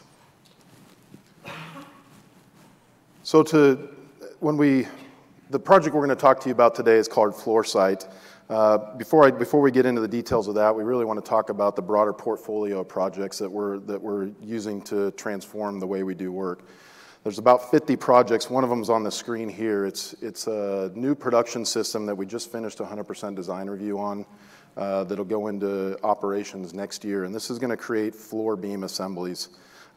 So 3.23 3.43
to, 3.43 3.96
when 4.41 4.57
we, 4.57 4.87
the 5.51 5.59
project 5.59 5.95
we're 5.95 6.05
going 6.05 6.17
to 6.17 6.21
talk 6.21 6.41
to 6.41 6.49
you 6.49 6.55
about 6.55 6.75
today 6.75 6.97
is 6.97 7.09
called 7.09 7.33
Floorsight. 7.33 8.11
Uh, 8.51 8.95
before, 8.97 9.25
I, 9.25 9.31
before 9.31 9.61
we 9.61 9.71
get 9.71 9.87
into 9.87 10.01
the 10.01 10.09
details 10.09 10.47
of 10.47 10.55
that, 10.57 10.75
we 10.75 10.85
really 10.85 11.05
want 11.05 11.23
to 11.23 11.29
talk 11.29 11.49
about 11.49 11.75
the 11.75 11.83
broader 11.83 12.13
portfolio 12.13 12.81
of 12.81 12.89
projects 12.89 13.39
that 13.39 13.51
we're, 13.51 13.79
that 13.81 14.01
we're 14.01 14.31
using 14.43 14.83
to 14.83 15.11
transform 15.13 15.81
the 15.81 15.87
way 15.87 16.03
we 16.03 16.15
do 16.15 16.31
work. 16.33 16.67
There's 17.25 17.39
about 17.39 17.71
50 17.71 17.97
projects. 17.97 18.51
One 18.51 18.63
of 18.63 18.71
them 18.71 18.83
is 18.83 18.91
on 18.91 19.03
the 19.03 19.11
screen 19.11 19.49
here. 19.49 19.85
It's, 19.85 20.15
it's 20.21 20.47
a 20.47 20.93
new 20.95 21.15
production 21.15 21.65
system 21.65 22.07
that 22.07 22.15
we 22.15 22.25
just 22.25 22.53
finished 22.53 22.79
100% 22.79 23.35
design 23.35 23.69
review 23.69 23.99
on 23.99 24.25
uh, 24.77 25.05
that'll 25.05 25.25
go 25.25 25.49
into 25.49 25.99
operations 26.05 26.73
next 26.75 27.05
year. 27.05 27.25
And 27.25 27.35
this 27.35 27.51
is 27.51 27.59
going 27.59 27.71
to 27.71 27.77
create 27.77 28.15
floor 28.15 28.55
beam 28.55 28.85
assemblies. 28.85 29.49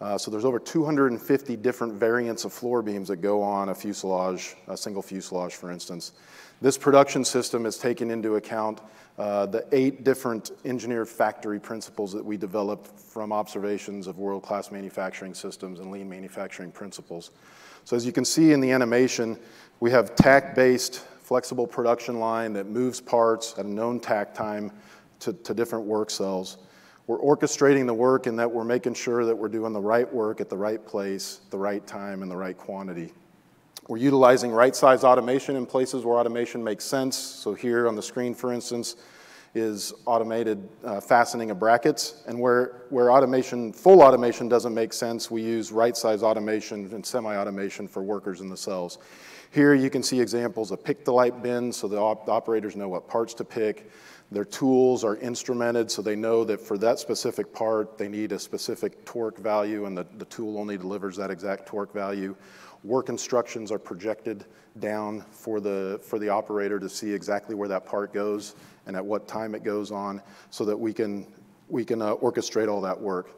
Uh, 0.01 0.17
so 0.17 0.31
there's 0.31 0.45
over 0.45 0.59
250 0.59 1.57
different 1.57 1.93
variants 1.93 2.45
of 2.45 2.53
floor 2.53 2.81
beams 2.81 3.09
that 3.09 3.17
go 3.17 3.41
on 3.41 3.69
a 3.69 3.75
fuselage, 3.75 4.55
a 4.67 4.77
single 4.77 5.01
fuselage, 5.01 5.55
for 5.55 5.71
instance. 5.71 6.13
This 6.61 6.77
production 6.77 7.25
system 7.25 7.65
has 7.65 7.77
taken 7.77 8.09
into 8.09 8.35
account 8.35 8.79
uh, 9.17 9.45
the 9.45 9.65
eight 9.73 10.05
different 10.05 10.51
engineered 10.63 11.09
factory 11.09 11.59
principles 11.59 12.13
that 12.13 12.23
we 12.23 12.37
developed 12.37 12.97
from 12.97 13.33
observations 13.33 14.07
of 14.07 14.17
world-class 14.17 14.71
manufacturing 14.71 15.33
systems 15.33 15.79
and 15.79 15.91
lean 15.91 16.09
manufacturing 16.09 16.71
principles. 16.71 17.31
So 17.83 17.97
as 17.97 18.05
you 18.05 18.13
can 18.13 18.23
see 18.23 18.53
in 18.53 18.61
the 18.61 18.71
animation, 18.71 19.37
we 19.81 19.91
have 19.91 20.15
takt-based 20.15 20.99
flexible 20.99 21.67
production 21.67 22.19
line 22.19 22.53
that 22.53 22.67
moves 22.67 23.01
parts 23.01 23.53
at 23.57 23.65
a 23.65 23.69
known 23.69 23.99
takt 23.99 24.35
time 24.35 24.71
to, 25.19 25.33
to 25.33 25.53
different 25.53 25.85
work 25.85 26.09
cells. 26.09 26.57
We're 27.09 27.17
orchestrating 27.21 27.87
the 27.87 27.93
work 27.95 28.27
in 28.27 28.35
that 28.35 28.51
we're 28.51 28.63
making 28.63 28.93
sure 28.93 29.25
that 29.25 29.35
we're 29.35 29.49
doing 29.49 29.73
the 29.73 29.81
right 29.81 30.13
work 30.13 30.39
at 30.39 30.47
the 30.47 30.55
right 30.55 30.85
place, 30.85 31.41
the 31.49 31.57
right 31.57 31.85
time, 31.87 32.21
and 32.21 32.29
the 32.29 32.37
right 32.37 32.55
quantity. 32.55 33.13
We're 33.87 33.97
utilizing 33.97 34.51
right-size 34.51 35.03
automation 35.03 35.55
in 35.55 35.65
places 35.65 36.05
where 36.05 36.19
automation 36.19 36.63
makes 36.63 36.85
sense. 36.85 37.17
So 37.17 37.55
here 37.55 37.87
on 37.87 37.95
the 37.95 38.03
screen, 38.03 38.35
for 38.35 38.53
instance, 38.53 38.95
is 39.55 39.91
automated 40.05 40.69
uh, 40.83 41.01
fastening 41.01 41.49
of 41.49 41.57
brackets. 41.57 42.21
And 42.27 42.39
where, 42.39 42.83
where 42.91 43.11
automation, 43.11 43.73
full 43.73 44.03
automation 44.03 44.47
doesn't 44.47 44.75
make 44.75 44.93
sense, 44.93 45.31
we 45.31 45.41
use 45.41 45.71
right-size 45.71 46.21
automation 46.21 46.93
and 46.93 47.03
semi-automation 47.03 47.87
for 47.87 48.03
workers 48.03 48.39
in 48.39 48.49
the 48.49 48.57
cells. 48.57 48.99
Here 49.49 49.73
you 49.73 49.89
can 49.89 50.03
see 50.03 50.21
examples 50.21 50.69
of 50.69 50.83
pick-to-light 50.83 51.41
bins 51.41 51.75
so 51.75 51.87
the 51.87 51.97
op 51.97 52.29
operators 52.29 52.75
know 52.75 52.87
what 52.87 53.07
parts 53.07 53.33
to 53.33 53.43
pick. 53.43 53.89
Their 54.31 54.45
tools 54.45 55.03
are 55.03 55.15
instrumented 55.17 55.89
so 55.89 56.01
they 56.01 56.15
know 56.15 56.43
that 56.43 56.61
for 56.61 56.77
that 56.77 56.99
specific 56.99 57.51
part, 57.51 57.97
they 57.97 58.07
need 58.07 58.31
a 58.31 58.39
specific 58.39 59.03
torque 59.03 59.39
value 59.39 59.85
and 59.85 59.97
the, 59.97 60.05
the 60.17 60.25
tool 60.25 60.59
only 60.59 60.77
delivers 60.77 61.15
that 61.15 61.31
exact 61.31 61.65
torque 61.65 61.93
value. 61.93 62.35
Work 62.83 63.09
instructions 63.09 63.71
are 63.71 63.79
projected 63.79 64.45
down 64.79 65.21
for 65.31 65.59
the, 65.59 65.99
for 66.03 66.19
the 66.19 66.29
operator 66.29 66.79
to 66.79 66.87
see 66.87 67.11
exactly 67.11 67.55
where 67.55 67.67
that 67.67 67.85
part 67.85 68.13
goes 68.13 68.55
and 68.85 68.95
at 68.95 69.03
what 69.03 69.27
time 69.27 69.55
it 69.55 69.63
goes 69.63 69.91
on 69.91 70.21
so 70.51 70.63
that 70.63 70.77
we 70.77 70.93
can, 70.93 71.25
we 71.67 71.83
can 71.83 72.01
uh, 72.01 72.15
orchestrate 72.15 72.69
all 72.69 72.81
that 72.81 72.99
work. 72.99 73.31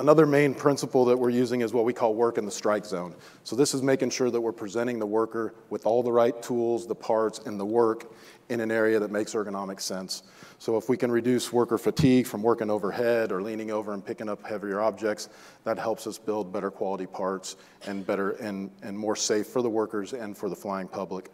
Another 0.00 0.26
main 0.26 0.54
principle 0.54 1.04
that 1.06 1.18
we're 1.18 1.28
using 1.28 1.60
is 1.60 1.72
what 1.72 1.84
we 1.84 1.92
call 1.92 2.14
work 2.14 2.38
in 2.38 2.44
the 2.44 2.52
strike 2.52 2.86
zone. 2.86 3.16
So 3.42 3.56
this 3.56 3.74
is 3.74 3.82
making 3.82 4.10
sure 4.10 4.30
that 4.30 4.40
we're 4.40 4.52
presenting 4.52 5.00
the 5.00 5.06
worker 5.06 5.54
with 5.70 5.86
all 5.86 6.04
the 6.04 6.12
right 6.12 6.40
tools, 6.40 6.86
the 6.86 6.94
parts, 6.94 7.40
and 7.40 7.58
the 7.58 7.66
work 7.66 8.12
in 8.48 8.60
an 8.60 8.70
area 8.70 9.00
that 9.00 9.10
makes 9.10 9.34
ergonomic 9.34 9.80
sense. 9.80 10.22
So 10.60 10.76
if 10.76 10.88
we 10.88 10.96
can 10.96 11.10
reduce 11.10 11.52
worker 11.52 11.78
fatigue 11.78 12.28
from 12.28 12.44
working 12.44 12.70
overhead 12.70 13.32
or 13.32 13.42
leaning 13.42 13.72
over 13.72 13.92
and 13.92 14.04
picking 14.04 14.28
up 14.28 14.46
heavier 14.46 14.80
objects, 14.80 15.30
that 15.64 15.80
helps 15.80 16.06
us 16.06 16.16
build 16.16 16.52
better 16.52 16.70
quality 16.70 17.06
parts 17.06 17.56
and 17.84 18.06
better 18.06 18.30
and, 18.32 18.70
and 18.82 18.96
more 18.96 19.16
safe 19.16 19.48
for 19.48 19.62
the 19.62 19.70
workers 19.70 20.12
and 20.12 20.36
for 20.36 20.48
the 20.48 20.56
flying 20.56 20.86
public. 20.86 21.28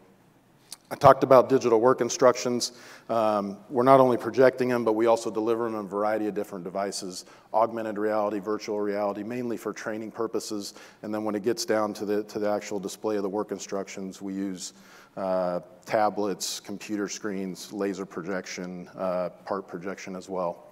I 0.90 0.96
talked 0.96 1.24
about 1.24 1.48
digital 1.48 1.80
work 1.80 2.02
instructions. 2.02 2.72
Um, 3.08 3.56
we're 3.70 3.84
not 3.84 4.00
only 4.00 4.18
projecting 4.18 4.68
them, 4.68 4.84
but 4.84 4.92
we 4.92 5.06
also 5.06 5.30
deliver 5.30 5.64
them 5.64 5.74
in 5.74 5.80
a 5.80 5.88
variety 5.88 6.26
of 6.26 6.34
different 6.34 6.62
devices, 6.62 7.24
augmented 7.54 7.96
reality, 7.98 8.38
virtual 8.38 8.78
reality, 8.78 9.22
mainly 9.22 9.56
for 9.56 9.72
training 9.72 10.10
purposes. 10.10 10.74
And 11.02 11.12
then 11.12 11.24
when 11.24 11.34
it 11.34 11.42
gets 11.42 11.64
down 11.64 11.94
to 11.94 12.04
the, 12.04 12.22
to 12.24 12.38
the 12.38 12.50
actual 12.50 12.78
display 12.78 13.16
of 13.16 13.22
the 13.22 13.28
work 13.28 13.50
instructions, 13.50 14.20
we 14.20 14.34
use 14.34 14.74
uh, 15.16 15.60
tablets, 15.86 16.60
computer 16.60 17.08
screens, 17.08 17.72
laser 17.72 18.04
projection, 18.04 18.88
uh, 18.96 19.30
part 19.46 19.66
projection 19.66 20.14
as 20.14 20.28
well. 20.28 20.63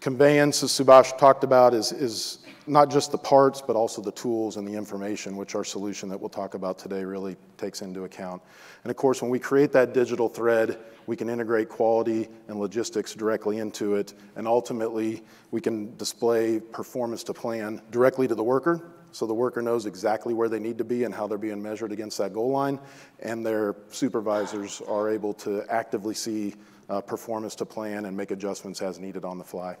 Conveyance, 0.00 0.62
as 0.62 0.70
Subhash 0.70 1.18
talked 1.18 1.44
about, 1.44 1.74
is, 1.74 1.92
is 1.92 2.38
not 2.66 2.90
just 2.90 3.12
the 3.12 3.18
parts, 3.18 3.60
but 3.60 3.76
also 3.76 4.00
the 4.00 4.12
tools 4.12 4.56
and 4.56 4.66
the 4.66 4.72
information, 4.72 5.36
which 5.36 5.54
our 5.54 5.64
solution 5.64 6.08
that 6.08 6.18
we'll 6.18 6.30
talk 6.30 6.54
about 6.54 6.78
today 6.78 7.04
really 7.04 7.36
takes 7.58 7.82
into 7.82 8.04
account. 8.04 8.40
And 8.84 8.90
of 8.90 8.96
course, 8.96 9.20
when 9.20 9.30
we 9.30 9.38
create 9.38 9.72
that 9.72 9.92
digital 9.92 10.28
thread, 10.28 10.78
we 11.06 11.16
can 11.16 11.28
integrate 11.28 11.68
quality 11.68 12.28
and 12.48 12.58
logistics 12.58 13.14
directly 13.14 13.58
into 13.58 13.96
it, 13.96 14.14
and 14.36 14.48
ultimately, 14.48 15.22
we 15.50 15.60
can 15.60 15.94
display 15.96 16.60
performance 16.60 17.22
to 17.24 17.34
plan 17.34 17.82
directly 17.90 18.26
to 18.26 18.34
the 18.34 18.44
worker, 18.44 18.92
so 19.12 19.26
the 19.26 19.34
worker 19.34 19.60
knows 19.60 19.84
exactly 19.84 20.32
where 20.32 20.48
they 20.48 20.60
need 20.60 20.78
to 20.78 20.84
be 20.84 21.04
and 21.04 21.12
how 21.12 21.26
they're 21.26 21.36
being 21.36 21.62
measured 21.62 21.92
against 21.92 22.16
that 22.16 22.32
goal 22.32 22.50
line, 22.50 22.78
and 23.18 23.44
their 23.44 23.76
supervisors 23.90 24.80
are 24.88 25.10
able 25.10 25.34
to 25.34 25.62
actively 25.68 26.14
see 26.14 26.54
uh, 26.88 27.00
performance 27.02 27.54
to 27.56 27.66
plan 27.66 28.06
and 28.06 28.16
make 28.16 28.30
adjustments 28.30 28.80
as 28.80 28.98
needed 28.98 29.26
on 29.26 29.36
the 29.36 29.44
fly. 29.44 29.76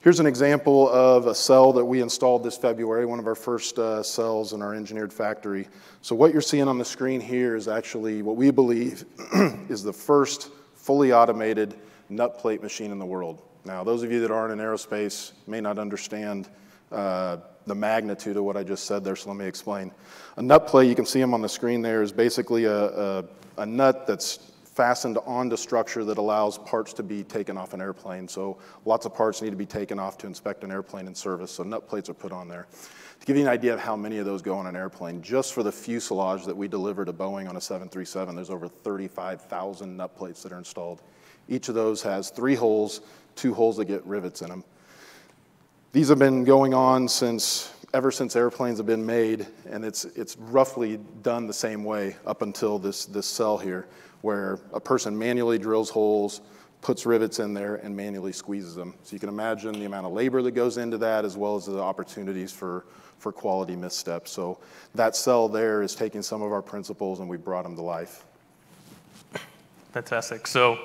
Here's 0.00 0.20
an 0.20 0.26
example 0.26 0.88
of 0.88 1.26
a 1.26 1.34
cell 1.34 1.72
that 1.72 1.84
we 1.84 2.00
installed 2.02 2.44
this 2.44 2.56
February, 2.56 3.04
one 3.04 3.18
of 3.18 3.26
our 3.26 3.34
first 3.34 3.80
uh, 3.80 4.00
cells 4.04 4.52
in 4.52 4.62
our 4.62 4.72
engineered 4.72 5.12
factory. 5.12 5.66
So 6.02 6.14
what 6.14 6.32
you're 6.32 6.40
seeing 6.40 6.68
on 6.68 6.78
the 6.78 6.84
screen 6.84 7.20
here 7.20 7.56
is 7.56 7.66
actually 7.66 8.22
what 8.22 8.36
we 8.36 8.52
believe 8.52 9.04
is 9.68 9.82
the 9.82 9.92
first 9.92 10.50
fully 10.76 11.12
automated 11.12 11.74
nut 12.08 12.38
plate 12.38 12.62
machine 12.62 12.92
in 12.92 13.00
the 13.00 13.06
world. 13.06 13.42
Now, 13.64 13.82
those 13.82 14.04
of 14.04 14.12
you 14.12 14.20
that 14.20 14.30
aren't 14.30 14.52
in 14.52 14.60
aerospace 14.60 15.32
may 15.48 15.60
not 15.60 15.80
understand 15.80 16.48
uh, 16.92 17.38
the 17.66 17.74
magnitude 17.74 18.36
of 18.36 18.44
what 18.44 18.56
I 18.56 18.62
just 18.62 18.86
said 18.86 19.02
there, 19.02 19.16
so 19.16 19.30
let 19.30 19.36
me 19.36 19.46
explain. 19.46 19.90
A 20.36 20.42
nut 20.42 20.68
plate, 20.68 20.88
you 20.88 20.94
can 20.94 21.06
see 21.06 21.20
them 21.20 21.34
on 21.34 21.42
the 21.42 21.48
screen 21.48 21.82
there, 21.82 22.02
is 22.02 22.12
basically 22.12 22.66
a, 22.66 22.84
a, 22.84 23.24
a 23.56 23.66
nut 23.66 24.06
that's 24.06 24.52
fastened 24.78 25.18
onto 25.26 25.56
structure 25.56 26.04
that 26.04 26.18
allows 26.18 26.56
parts 26.58 26.92
to 26.92 27.02
be 27.02 27.24
taken 27.24 27.56
off 27.56 27.74
an 27.74 27.80
airplane. 27.80 28.28
So 28.28 28.58
lots 28.84 29.06
of 29.06 29.12
parts 29.12 29.42
need 29.42 29.50
to 29.50 29.56
be 29.56 29.66
taken 29.66 29.98
off 29.98 30.16
to 30.18 30.28
inspect 30.28 30.62
an 30.62 30.70
airplane 30.70 31.08
in 31.08 31.16
service. 31.16 31.50
So 31.50 31.64
nut 31.64 31.88
plates 31.88 32.08
are 32.08 32.14
put 32.14 32.30
on 32.30 32.46
there. 32.46 32.68
To 33.18 33.26
give 33.26 33.34
you 33.34 33.42
an 33.42 33.48
idea 33.48 33.74
of 33.74 33.80
how 33.80 33.96
many 33.96 34.18
of 34.18 34.24
those 34.24 34.40
go 34.40 34.54
on 34.54 34.68
an 34.68 34.76
airplane, 34.76 35.20
just 35.20 35.52
for 35.52 35.64
the 35.64 35.72
fuselage 35.72 36.44
that 36.44 36.56
we 36.56 36.68
deliver 36.68 37.04
to 37.04 37.12
Boeing 37.12 37.48
on 37.48 37.56
a 37.56 37.60
737, 37.60 38.36
there's 38.36 38.50
over 38.50 38.68
35,000 38.68 39.96
nut 39.96 40.16
plates 40.16 40.44
that 40.44 40.52
are 40.52 40.58
installed. 40.58 41.02
Each 41.48 41.68
of 41.68 41.74
those 41.74 42.00
has 42.02 42.30
three 42.30 42.54
holes, 42.54 43.00
two 43.34 43.54
holes 43.54 43.78
that 43.78 43.86
get 43.86 44.06
rivets 44.06 44.42
in 44.42 44.48
them. 44.48 44.62
These 45.90 46.08
have 46.08 46.20
been 46.20 46.44
going 46.44 46.72
on 46.72 47.08
since 47.08 47.72
ever 47.94 48.10
since 48.10 48.36
airplanes 48.36 48.78
have 48.78 48.86
been 48.86 49.04
made, 49.04 49.46
and 49.68 49.84
it's, 49.84 50.04
it's 50.04 50.36
roughly 50.36 50.98
done 51.22 51.46
the 51.46 51.52
same 51.52 51.84
way 51.84 52.16
up 52.26 52.42
until 52.42 52.78
this, 52.78 53.06
this 53.06 53.26
cell 53.26 53.58
here 53.58 53.86
where 54.20 54.58
a 54.72 54.80
person 54.80 55.16
manually 55.16 55.58
drills 55.58 55.90
holes, 55.90 56.40
puts 56.80 57.06
rivets 57.06 57.38
in 57.38 57.54
there, 57.54 57.76
and 57.76 57.96
manually 57.96 58.32
squeezes 58.32 58.74
them. 58.74 58.94
So 59.02 59.14
you 59.14 59.20
can 59.20 59.28
imagine 59.28 59.72
the 59.72 59.84
amount 59.84 60.06
of 60.06 60.12
labor 60.12 60.42
that 60.42 60.52
goes 60.52 60.76
into 60.76 60.98
that 60.98 61.24
as 61.24 61.36
well 61.36 61.56
as 61.56 61.66
the 61.66 61.80
opportunities 61.80 62.52
for, 62.52 62.84
for 63.18 63.32
quality 63.32 63.76
missteps. 63.76 64.30
So 64.30 64.58
that 64.94 65.16
cell 65.16 65.48
there 65.48 65.82
is 65.82 65.94
taking 65.94 66.22
some 66.22 66.42
of 66.42 66.52
our 66.52 66.62
principles 66.62 67.20
and 67.20 67.28
we 67.28 67.36
brought 67.36 67.62
them 67.62 67.76
to 67.76 67.82
life. 67.82 68.24
Fantastic. 69.92 70.46
So 70.46 70.78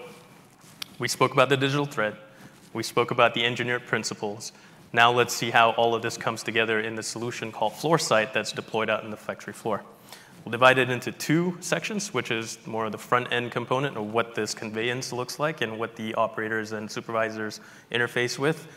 we 1.00 1.07
spoke 1.07 1.33
about 1.33 1.50
the 1.50 1.57
digital 1.57 1.86
thread. 1.86 2.15
We 2.74 2.83
spoke 2.83 3.12
about 3.12 3.33
the 3.33 3.43
engineered 3.45 3.86
principles. 3.86 4.51
Now 4.95 5.12
let's 5.12 5.33
see 5.33 5.50
how 5.50 5.71
all 5.71 5.95
of 5.95 6.03
this 6.03 6.17
comes 6.17 6.43
together 6.43 6.79
in 6.79 6.93
the 6.93 7.01
solution 7.01 7.51
called 7.51 7.73
FloorSight 7.73 8.31
that's 8.31 8.51
deployed 8.51 8.91
out 8.91 9.03
in 9.03 9.09
the 9.09 9.17
factory 9.17 9.51
floor. 9.51 9.81
We'll 10.45 10.51
divide 10.51 10.77
it 10.77 10.91
into 10.91 11.12
two 11.12 11.57
sections, 11.62 12.13
which 12.13 12.29
is 12.29 12.59
more 12.67 12.85
of 12.85 12.91
the 12.91 13.00
front 13.00 13.33
end 13.33 13.51
component 13.51 13.97
of 13.97 14.13
what 14.13 14.35
this 14.35 14.53
conveyance 14.53 15.12
looks 15.12 15.39
like 15.39 15.62
and 15.62 15.79
what 15.79 15.95
the 15.95 16.13
operators 16.13 16.73
and 16.73 16.91
supervisors 16.91 17.59
interface 17.91 18.38
with. 18.38 18.67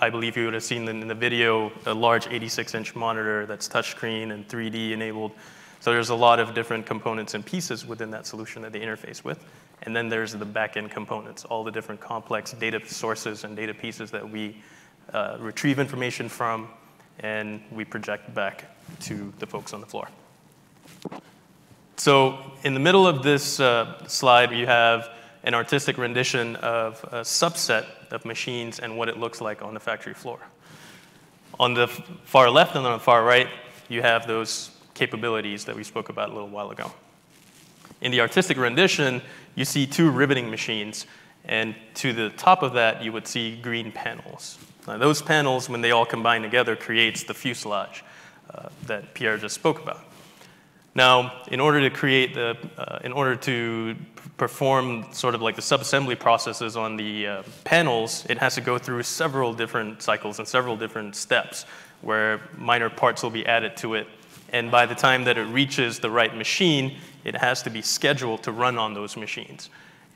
I 0.00 0.08
believe 0.08 0.38
you 0.38 0.46
would 0.46 0.54
have 0.54 0.62
seen 0.62 0.88
in 0.88 1.06
the 1.06 1.14
video 1.14 1.70
a 1.84 1.92
large 1.92 2.26
86 2.28 2.74
inch 2.74 2.96
monitor 2.96 3.44
that's 3.44 3.68
touchscreen 3.68 4.32
and 4.32 4.48
3D 4.48 4.92
enabled. 4.92 5.32
So 5.80 5.92
there's 5.92 6.08
a 6.08 6.14
lot 6.14 6.40
of 6.40 6.54
different 6.54 6.86
components 6.86 7.34
and 7.34 7.44
pieces 7.44 7.84
within 7.84 8.10
that 8.12 8.24
solution 8.26 8.62
that 8.62 8.72
they 8.72 8.80
interface 8.80 9.22
with. 9.22 9.44
And 9.82 9.94
then 9.94 10.08
there's 10.08 10.32
the 10.32 10.46
back 10.46 10.78
end 10.78 10.90
components, 10.90 11.44
all 11.44 11.62
the 11.62 11.70
different 11.70 12.00
complex 12.00 12.52
data 12.52 12.80
sources 12.86 13.44
and 13.44 13.54
data 13.54 13.74
pieces 13.74 14.10
that 14.12 14.26
we 14.26 14.56
uh, 15.12 15.36
retrieve 15.40 15.78
information 15.78 16.28
from 16.28 16.68
and 17.20 17.62
we 17.72 17.84
project 17.84 18.34
back 18.34 18.64
to 19.00 19.32
the 19.38 19.46
folks 19.46 19.72
on 19.72 19.80
the 19.80 19.86
floor. 19.86 20.08
So 21.96 22.38
in 22.62 22.74
the 22.74 22.80
middle 22.80 23.06
of 23.06 23.22
this 23.22 23.58
uh, 23.58 24.06
slide, 24.06 24.52
you 24.52 24.66
have 24.66 25.08
an 25.44 25.54
artistic 25.54 25.96
rendition 25.96 26.56
of 26.56 27.02
a 27.04 27.20
subset 27.20 27.86
of 28.10 28.24
machines 28.24 28.80
and 28.80 28.98
what 28.98 29.08
it 29.08 29.16
looks 29.18 29.40
like 29.40 29.62
on 29.62 29.74
the 29.74 29.80
factory 29.80 30.14
floor. 30.14 30.38
On 31.58 31.72
the 31.72 31.86
far 32.24 32.50
left 32.50 32.76
and 32.76 32.84
on 32.84 32.92
the 32.92 33.02
far 33.02 33.24
right, 33.24 33.48
you 33.88 34.02
have 34.02 34.26
those 34.26 34.70
capabilities 34.92 35.64
that 35.64 35.76
we 35.76 35.84
spoke 35.84 36.08
about 36.08 36.28
a 36.30 36.32
little 36.32 36.48
while 36.48 36.70
ago. 36.70 36.92
In 38.02 38.10
the 38.10 38.20
artistic 38.20 38.58
rendition, 38.58 39.22
you 39.54 39.64
see 39.64 39.86
two 39.86 40.10
riveting 40.10 40.50
machines, 40.50 41.06
and 41.44 41.74
to 41.94 42.12
the 42.12 42.30
top 42.30 42.62
of 42.62 42.74
that, 42.74 43.02
you 43.02 43.12
would 43.12 43.26
see 43.26 43.56
green 43.56 43.90
panels. 43.90 44.58
Now, 44.86 44.98
those 44.98 45.20
panels, 45.20 45.68
when 45.68 45.80
they 45.80 45.90
all 45.90 46.06
combine 46.06 46.42
together, 46.42 46.76
creates 46.76 47.24
the 47.24 47.34
fuselage 47.34 48.04
uh, 48.54 48.68
that 48.86 49.14
Pierre 49.14 49.36
just 49.36 49.54
spoke 49.54 49.82
about. 49.82 50.04
Now, 50.94 51.42
in 51.48 51.60
order 51.60 51.80
to 51.80 51.94
create 51.94 52.34
the, 52.34 52.56
uh, 52.78 53.00
in 53.04 53.12
order 53.12 53.36
to 53.36 53.96
perform 54.36 55.06
sort 55.12 55.34
of 55.34 55.42
like 55.42 55.56
the 55.56 55.62
subassembly 55.62 56.18
processes 56.18 56.76
on 56.76 56.96
the 56.96 57.26
uh, 57.26 57.42
panels, 57.64 58.24
it 58.30 58.38
has 58.38 58.54
to 58.54 58.60
go 58.60 58.78
through 58.78 59.02
several 59.02 59.52
different 59.52 60.02
cycles 60.02 60.38
and 60.38 60.46
several 60.46 60.76
different 60.76 61.16
steps 61.16 61.66
where 62.00 62.40
minor 62.56 62.88
parts 62.88 63.22
will 63.22 63.30
be 63.30 63.44
added 63.46 63.76
to 63.78 63.94
it. 63.94 64.06
And 64.52 64.70
by 64.70 64.86
the 64.86 64.94
time 64.94 65.24
that 65.24 65.36
it 65.36 65.44
reaches 65.44 65.98
the 65.98 66.10
right 66.10 66.34
machine, 66.34 66.98
it 67.24 67.34
has 67.34 67.62
to 67.64 67.70
be 67.70 67.82
scheduled 67.82 68.44
to 68.44 68.52
run 68.52 68.78
on 68.78 68.94
those 68.94 69.16
machines. 69.16 69.68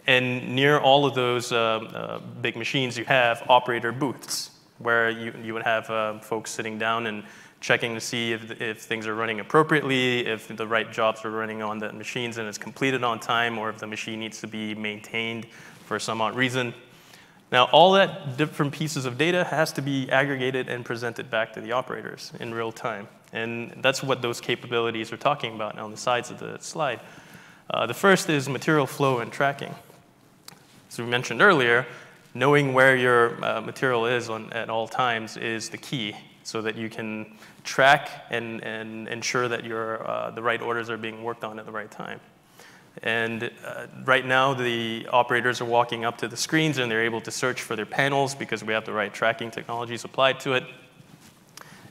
And 0.06 0.54
near 0.54 0.78
all 0.78 1.04
of 1.04 1.14
those 1.14 1.52
uh, 1.52 1.56
uh 1.56 2.18
big 2.40 2.56
machines, 2.56 2.96
you 2.96 3.04
have 3.04 3.42
operator 3.48 3.92
booths 3.92 4.50
where 4.80 5.10
you, 5.10 5.32
you 5.42 5.54
would 5.54 5.62
have 5.62 5.88
uh, 5.88 6.18
folks 6.18 6.50
sitting 6.50 6.78
down 6.78 7.06
and 7.06 7.22
checking 7.60 7.94
to 7.94 8.00
see 8.00 8.32
if, 8.32 8.60
if 8.60 8.80
things 8.80 9.06
are 9.06 9.14
running 9.14 9.40
appropriately, 9.40 10.26
if 10.26 10.48
the 10.48 10.66
right 10.66 10.90
jobs 10.90 11.24
are 11.24 11.30
running 11.30 11.62
on 11.62 11.78
the 11.78 11.92
machines 11.92 12.38
and 12.38 12.48
it's 12.48 12.58
completed 12.58 13.04
on 13.04 13.20
time, 13.20 13.58
or 13.58 13.68
if 13.68 13.78
the 13.78 13.86
machine 13.86 14.18
needs 14.18 14.40
to 14.40 14.46
be 14.46 14.74
maintained 14.74 15.46
for 15.84 15.98
some 15.98 16.20
odd 16.20 16.34
reason. 16.34 16.74
Now, 17.52 17.64
all 17.64 17.92
that 17.92 18.36
different 18.36 18.72
pieces 18.72 19.04
of 19.04 19.18
data 19.18 19.44
has 19.44 19.72
to 19.72 19.82
be 19.82 20.10
aggregated 20.10 20.68
and 20.68 20.84
presented 20.84 21.30
back 21.30 21.52
to 21.54 21.60
the 21.60 21.72
operators 21.72 22.32
in 22.40 22.54
real 22.54 22.72
time. 22.72 23.08
And 23.32 23.72
that's 23.82 24.02
what 24.02 24.22
those 24.22 24.40
capabilities 24.40 25.12
are 25.12 25.16
talking 25.16 25.54
about 25.54 25.78
on 25.78 25.90
the 25.90 25.96
sides 25.96 26.30
of 26.30 26.38
the 26.38 26.58
slide. 26.58 27.00
Uh, 27.68 27.86
the 27.86 27.94
first 27.94 28.28
is 28.30 28.48
material 28.48 28.86
flow 28.86 29.18
and 29.18 29.32
tracking. 29.32 29.74
As 30.88 30.98
we 30.98 31.04
mentioned 31.04 31.42
earlier, 31.42 31.86
knowing 32.34 32.72
where 32.72 32.96
your 32.96 33.42
uh, 33.44 33.60
material 33.60 34.06
is 34.06 34.28
on, 34.28 34.52
at 34.52 34.70
all 34.70 34.86
times 34.86 35.36
is 35.36 35.68
the 35.68 35.78
key 35.78 36.14
so 36.42 36.62
that 36.62 36.76
you 36.76 36.88
can 36.88 37.36
track 37.64 38.26
and, 38.30 38.62
and 38.64 39.08
ensure 39.08 39.48
that 39.48 39.64
your, 39.64 40.08
uh, 40.08 40.30
the 40.30 40.42
right 40.42 40.62
orders 40.62 40.90
are 40.90 40.96
being 40.96 41.22
worked 41.22 41.44
on 41.44 41.58
at 41.58 41.66
the 41.66 41.72
right 41.72 41.90
time. 41.90 42.20
And 43.02 43.50
uh, 43.64 43.86
right 44.04 44.26
now, 44.26 44.52
the 44.52 45.06
operators 45.12 45.60
are 45.60 45.64
walking 45.66 46.04
up 46.04 46.18
to 46.18 46.28
the 46.28 46.36
screens 46.36 46.78
and 46.78 46.90
they're 46.90 47.04
able 47.04 47.20
to 47.22 47.30
search 47.30 47.62
for 47.62 47.76
their 47.76 47.86
panels 47.86 48.34
because 48.34 48.64
we 48.64 48.72
have 48.72 48.84
the 48.84 48.92
right 48.92 49.12
tracking 49.12 49.50
technologies 49.50 50.04
applied 50.04 50.40
to 50.40 50.54
it. 50.54 50.64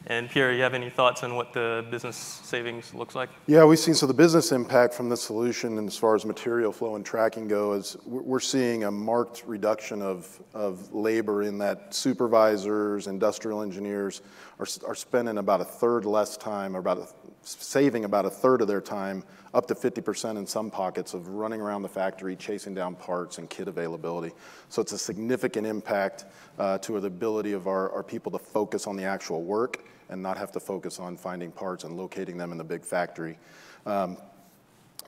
And 0.10 0.28
Pierre, 0.28 0.52
you 0.52 0.64
have 0.64 0.74
any 0.74 0.90
thoughts 0.90 1.22
on 1.22 1.36
what 1.36 1.54
the 1.54 1.86
business 1.92 2.18
savings 2.18 2.96
looks 2.96 3.14
like? 3.14 3.30
Yeah, 3.46 3.64
we've 3.64 3.78
seen 3.78 3.94
so 3.94 4.08
the 4.08 4.14
business 4.14 4.52
impact 4.52 4.96
from 4.96 5.08
the 5.08 5.16
solution, 5.16 5.78
and 5.78 5.88
as 5.88 5.96
far 5.98 6.16
as 6.16 6.26
material 6.26 6.72
flow 6.72 6.96
and 6.96 7.06
tracking 7.06 7.48
go, 7.48 7.74
is 7.74 7.96
we're 8.08 8.40
seeing 8.40 8.86
a 8.86 8.92
marked 8.92 9.44
reduction 9.46 10.02
of, 10.02 10.42
of 10.56 10.92
labor 10.92 11.44
in 11.44 11.60
that 11.60 11.94
supervisors, 11.94 13.06
industrial 13.06 13.62
engineers 13.62 14.24
are, 14.58 14.66
are 14.88 14.96
spending 14.96 15.38
about 15.38 15.62
a 15.62 15.66
third 15.66 16.06
less 16.06 16.38
time, 16.38 16.76
or 16.76 16.80
about 16.80 16.98
a, 16.98 17.08
saving 17.44 18.04
about 18.04 18.26
a 18.26 18.32
third 18.32 18.62
of 18.62 18.68
their 18.68 18.82
time, 18.82 19.24
up 19.54 19.68
to 19.68 19.76
50% 19.76 20.38
in 20.38 20.48
some 20.48 20.72
pockets 20.72 21.14
of 21.14 21.28
running 21.28 21.62
around 21.62 21.84
the 21.84 21.88
factory, 21.88 22.36
chasing 22.36 22.74
down 22.74 22.96
parts 22.96 23.38
and 23.38 23.48
kit 23.48 23.68
availability. 23.68 24.34
So 24.70 24.82
it's 24.82 24.92
a 24.92 24.98
significant 24.98 25.68
impact 25.68 26.26
uh, 26.58 26.80
to 26.80 27.00
the 27.00 27.08
ability 27.08 27.54
of 27.54 27.68
our, 27.68 27.92
our 27.92 28.04
people 28.04 28.32
to 28.32 28.40
focus 28.40 28.88
on 28.88 28.96
the 28.96 29.04
actual 29.04 29.44
work 29.44 29.86
and 30.10 30.22
not 30.22 30.38
have 30.38 30.52
to 30.52 30.60
focus 30.60 31.00
on 31.00 31.18
finding 31.18 31.52
parts 31.52 31.84
and 31.84 31.96
locating 31.96 32.38
them 32.38 32.52
in 32.52 32.58
the 32.58 32.64
big 32.64 32.84
factory. 32.84 33.38
Um, 33.86 34.18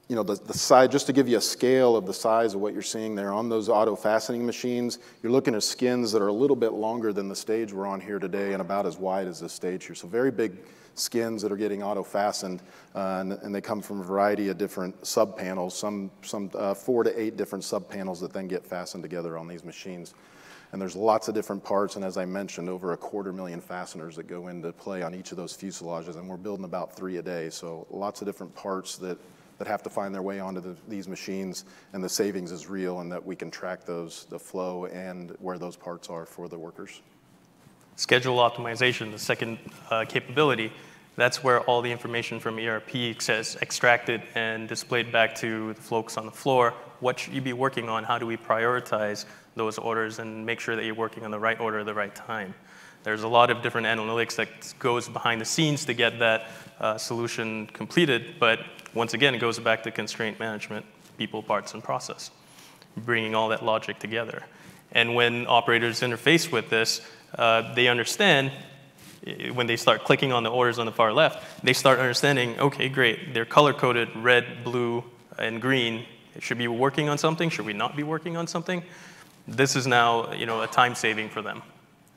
you 0.07 0.15
know, 0.15 0.23
the, 0.23 0.35
the 0.35 0.53
size, 0.53 0.89
just 0.89 1.07
to 1.07 1.13
give 1.13 1.29
you 1.29 1.37
a 1.37 1.41
scale 1.41 1.95
of 1.95 2.05
the 2.05 2.13
size 2.13 2.53
of 2.53 2.59
what 2.59 2.73
you're 2.73 2.81
seeing 2.81 3.15
there 3.15 3.31
on 3.31 3.47
those 3.47 3.69
auto 3.69 3.95
fastening 3.95 4.45
machines, 4.45 4.99
you're 5.23 5.31
looking 5.31 5.55
at 5.55 5.63
skins 5.63 6.11
that 6.11 6.21
are 6.21 6.27
a 6.27 6.33
little 6.33 6.55
bit 6.55 6.73
longer 6.73 7.13
than 7.13 7.29
the 7.29 7.35
stage 7.35 7.71
we're 7.71 7.87
on 7.87 8.01
here 8.01 8.19
today 8.19 8.51
and 8.51 8.61
about 8.61 8.85
as 8.85 8.97
wide 8.97 9.27
as 9.27 9.39
this 9.39 9.53
stage 9.53 9.85
here. 9.85 9.95
So 9.95 10.09
very 10.09 10.29
big 10.29 10.57
skins 10.95 11.41
that 11.41 11.51
are 11.51 11.57
getting 11.57 11.81
auto 11.81 12.03
fastened, 12.03 12.61
uh, 12.93 13.19
and, 13.21 13.31
and, 13.31 13.55
they 13.55 13.61
come 13.61 13.81
from 13.81 14.01
a 14.01 14.03
variety 14.03 14.49
of 14.49 14.57
different 14.57 15.07
sub 15.07 15.37
panels, 15.37 15.77
some, 15.77 16.11
some 16.21 16.51
uh, 16.55 16.73
four 16.73 17.03
to 17.05 17.19
eight 17.19 17.37
different 17.37 17.63
sub 17.63 17.89
panels 17.89 18.19
that 18.19 18.33
then 18.33 18.49
get 18.49 18.65
fastened 18.65 19.01
together 19.01 19.37
on 19.37 19.47
these 19.47 19.63
machines. 19.63 20.13
And 20.71 20.81
there's 20.81 20.95
lots 20.95 21.27
of 21.27 21.36
different 21.36 21.63
parts, 21.63 21.97
and 21.97 22.05
as 22.05 22.15
I 22.15 22.23
mentioned, 22.23 22.69
over 22.69 22.93
a 22.93 22.97
quarter 22.97 23.34
million 23.34 23.60
fasteners 23.60 24.15
that 24.15 24.27
go 24.27 24.47
into 24.47 24.71
play 24.71 25.03
on 25.03 25.13
each 25.13 25.31
of 25.31 25.38
those 25.38 25.55
fuselages, 25.55 26.15
and 26.15 26.29
we're 26.29 26.38
building 26.38 26.63
about 26.63 26.95
three 26.95 27.17
a 27.17 27.21
day. 27.21 27.49
So 27.49 27.86
lots 27.89 28.21
of 28.21 28.27
different 28.27 28.55
parts 28.55 28.97
that, 28.97 29.17
that 29.57 29.67
have 29.67 29.84
to 29.84 29.89
find 29.89 30.15
their 30.15 30.21
way 30.21 30.39
onto 30.39 30.62
the, 30.62 30.75
these 30.88 31.10
machines, 31.10 31.65
and 31.91 32.01
the 32.01 32.07
savings 32.10 32.53
is 32.53 32.67
real, 32.67 33.01
and 33.01 33.12
that 33.12 33.25
we 33.25 33.36
can 33.36 33.51
track 33.51 33.84
those, 33.86 34.25
the 34.29 34.39
flow 34.39 34.86
and 34.86 35.36
where 35.39 35.57
those 35.57 35.75
parts 35.75 36.10
are 36.10 36.25
for 36.25 36.47
the 36.47 36.57
workers. 36.57 37.01
Schedule 37.97 38.38
optimization, 38.38 39.12
the 39.12 39.19
second 39.19 39.60
uh, 39.89 40.05
capability. 40.07 40.71
That's 41.15 41.43
where 41.43 41.60
all 41.62 41.82
the 41.82 41.91
information 41.91 42.39
from 42.39 42.58
ERP 42.58 42.95
is 42.95 43.58
extracted 43.62 44.21
and 44.34 44.67
displayed 44.67 45.12
back 45.12 45.36
to 45.36 45.74
the 45.74 45.82
folks 45.82 46.17
on 46.17 46.26
the 46.26 46.32
floor. 46.32 46.74
What 47.02 47.19
should 47.19 47.34
you 47.34 47.41
be 47.41 47.54
working 47.54 47.89
on? 47.89 48.04
How 48.04 48.17
do 48.17 48.26
we 48.26 48.38
prioritize 48.38 49.26
those 49.56 49.78
orders 49.78 50.19
and 50.19 50.45
make 50.45 50.60
sure 50.60 50.76
that 50.76 50.86
you're 50.86 50.95
working 50.95 51.26
on 51.26 51.32
the 51.32 51.39
right 51.39 51.60
order 51.60 51.80
at 51.80 51.86
the 51.86 51.93
right 51.93 52.15
time? 52.15 52.54
There's 53.04 53.24
a 53.24 53.28
lot 53.28 53.50
of 53.50 53.62
different 53.62 53.88
analytics 53.88 54.36
that 54.36 54.50
goes 54.80 55.10
behind 55.10 55.41
the 55.41 55.45
scenes 55.45 55.86
to 55.86 55.93
get 55.93 56.19
that 56.19 56.47
uh, 56.80 56.97
solution 56.97 57.67
completed, 57.67 58.36
but 58.39 58.60
once 58.93 59.13
again, 59.13 59.34
it 59.34 59.39
goes 59.39 59.58
back 59.60 59.84
to 59.84 59.91
constraint 59.91 60.39
management, 60.39 60.86
people, 61.17 61.41
parts, 61.41 61.74
and 61.74 61.84
process, 61.84 62.32
bringing 62.97 63.34
all 63.34 63.50
that 63.50 63.65
logic 63.65 64.00
together. 64.00 64.43
And 64.91 65.15
when 65.15 65.47
operators 65.47 66.02
interface 66.02 66.52
with 66.52 66.69
this, 66.69 67.02
uh, 67.38 67.74
they 67.74 67.88
understand 67.88 68.52
when 69.53 69.67
they 69.67 69.77
start 69.77 70.03
clicking 70.03 70.31
on 70.31 70.43
the 70.43 70.49
orders 70.49 70.79
on 70.79 70.86
the 70.86 70.91
far 70.91 71.13
left, 71.13 71.63
they 71.63 71.73
start 71.73 71.99
understanding, 71.99 72.60
okay, 72.60 72.89
great, 72.89 73.34
they're 73.34 73.45
color 73.45 73.73
coded 73.73 74.10
red, 74.15 74.63
blue, 74.63 75.03
and 75.38 75.62
green. 75.62 76.05
Should 76.39 76.57
we 76.57 76.63
be 76.63 76.67
working 76.67 77.10
on 77.10 77.17
something? 77.17 77.49
Should 77.49 77.65
we 77.65 77.73
not 77.73 77.95
be 77.95 78.03
working 78.03 78.38
on 78.38 78.47
something? 78.47 78.84
This 79.47 79.75
is 79.75 79.86
now, 79.86 80.34
you 80.34 80.45
know, 80.45 80.62
a 80.62 80.67
time 80.67 80.95
saving 80.95 81.29
for 81.29 81.41
them. 81.41 81.62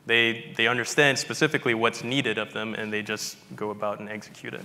They, 0.06 0.52
they 0.56 0.66
understand 0.66 1.18
specifically 1.18 1.74
what's 1.74 2.04
needed 2.04 2.38
of 2.38 2.52
them 2.52 2.74
and 2.74 2.92
they 2.92 3.02
just 3.02 3.36
go 3.56 3.70
about 3.70 4.00
and 4.00 4.08
execute 4.08 4.54
it. 4.54 4.62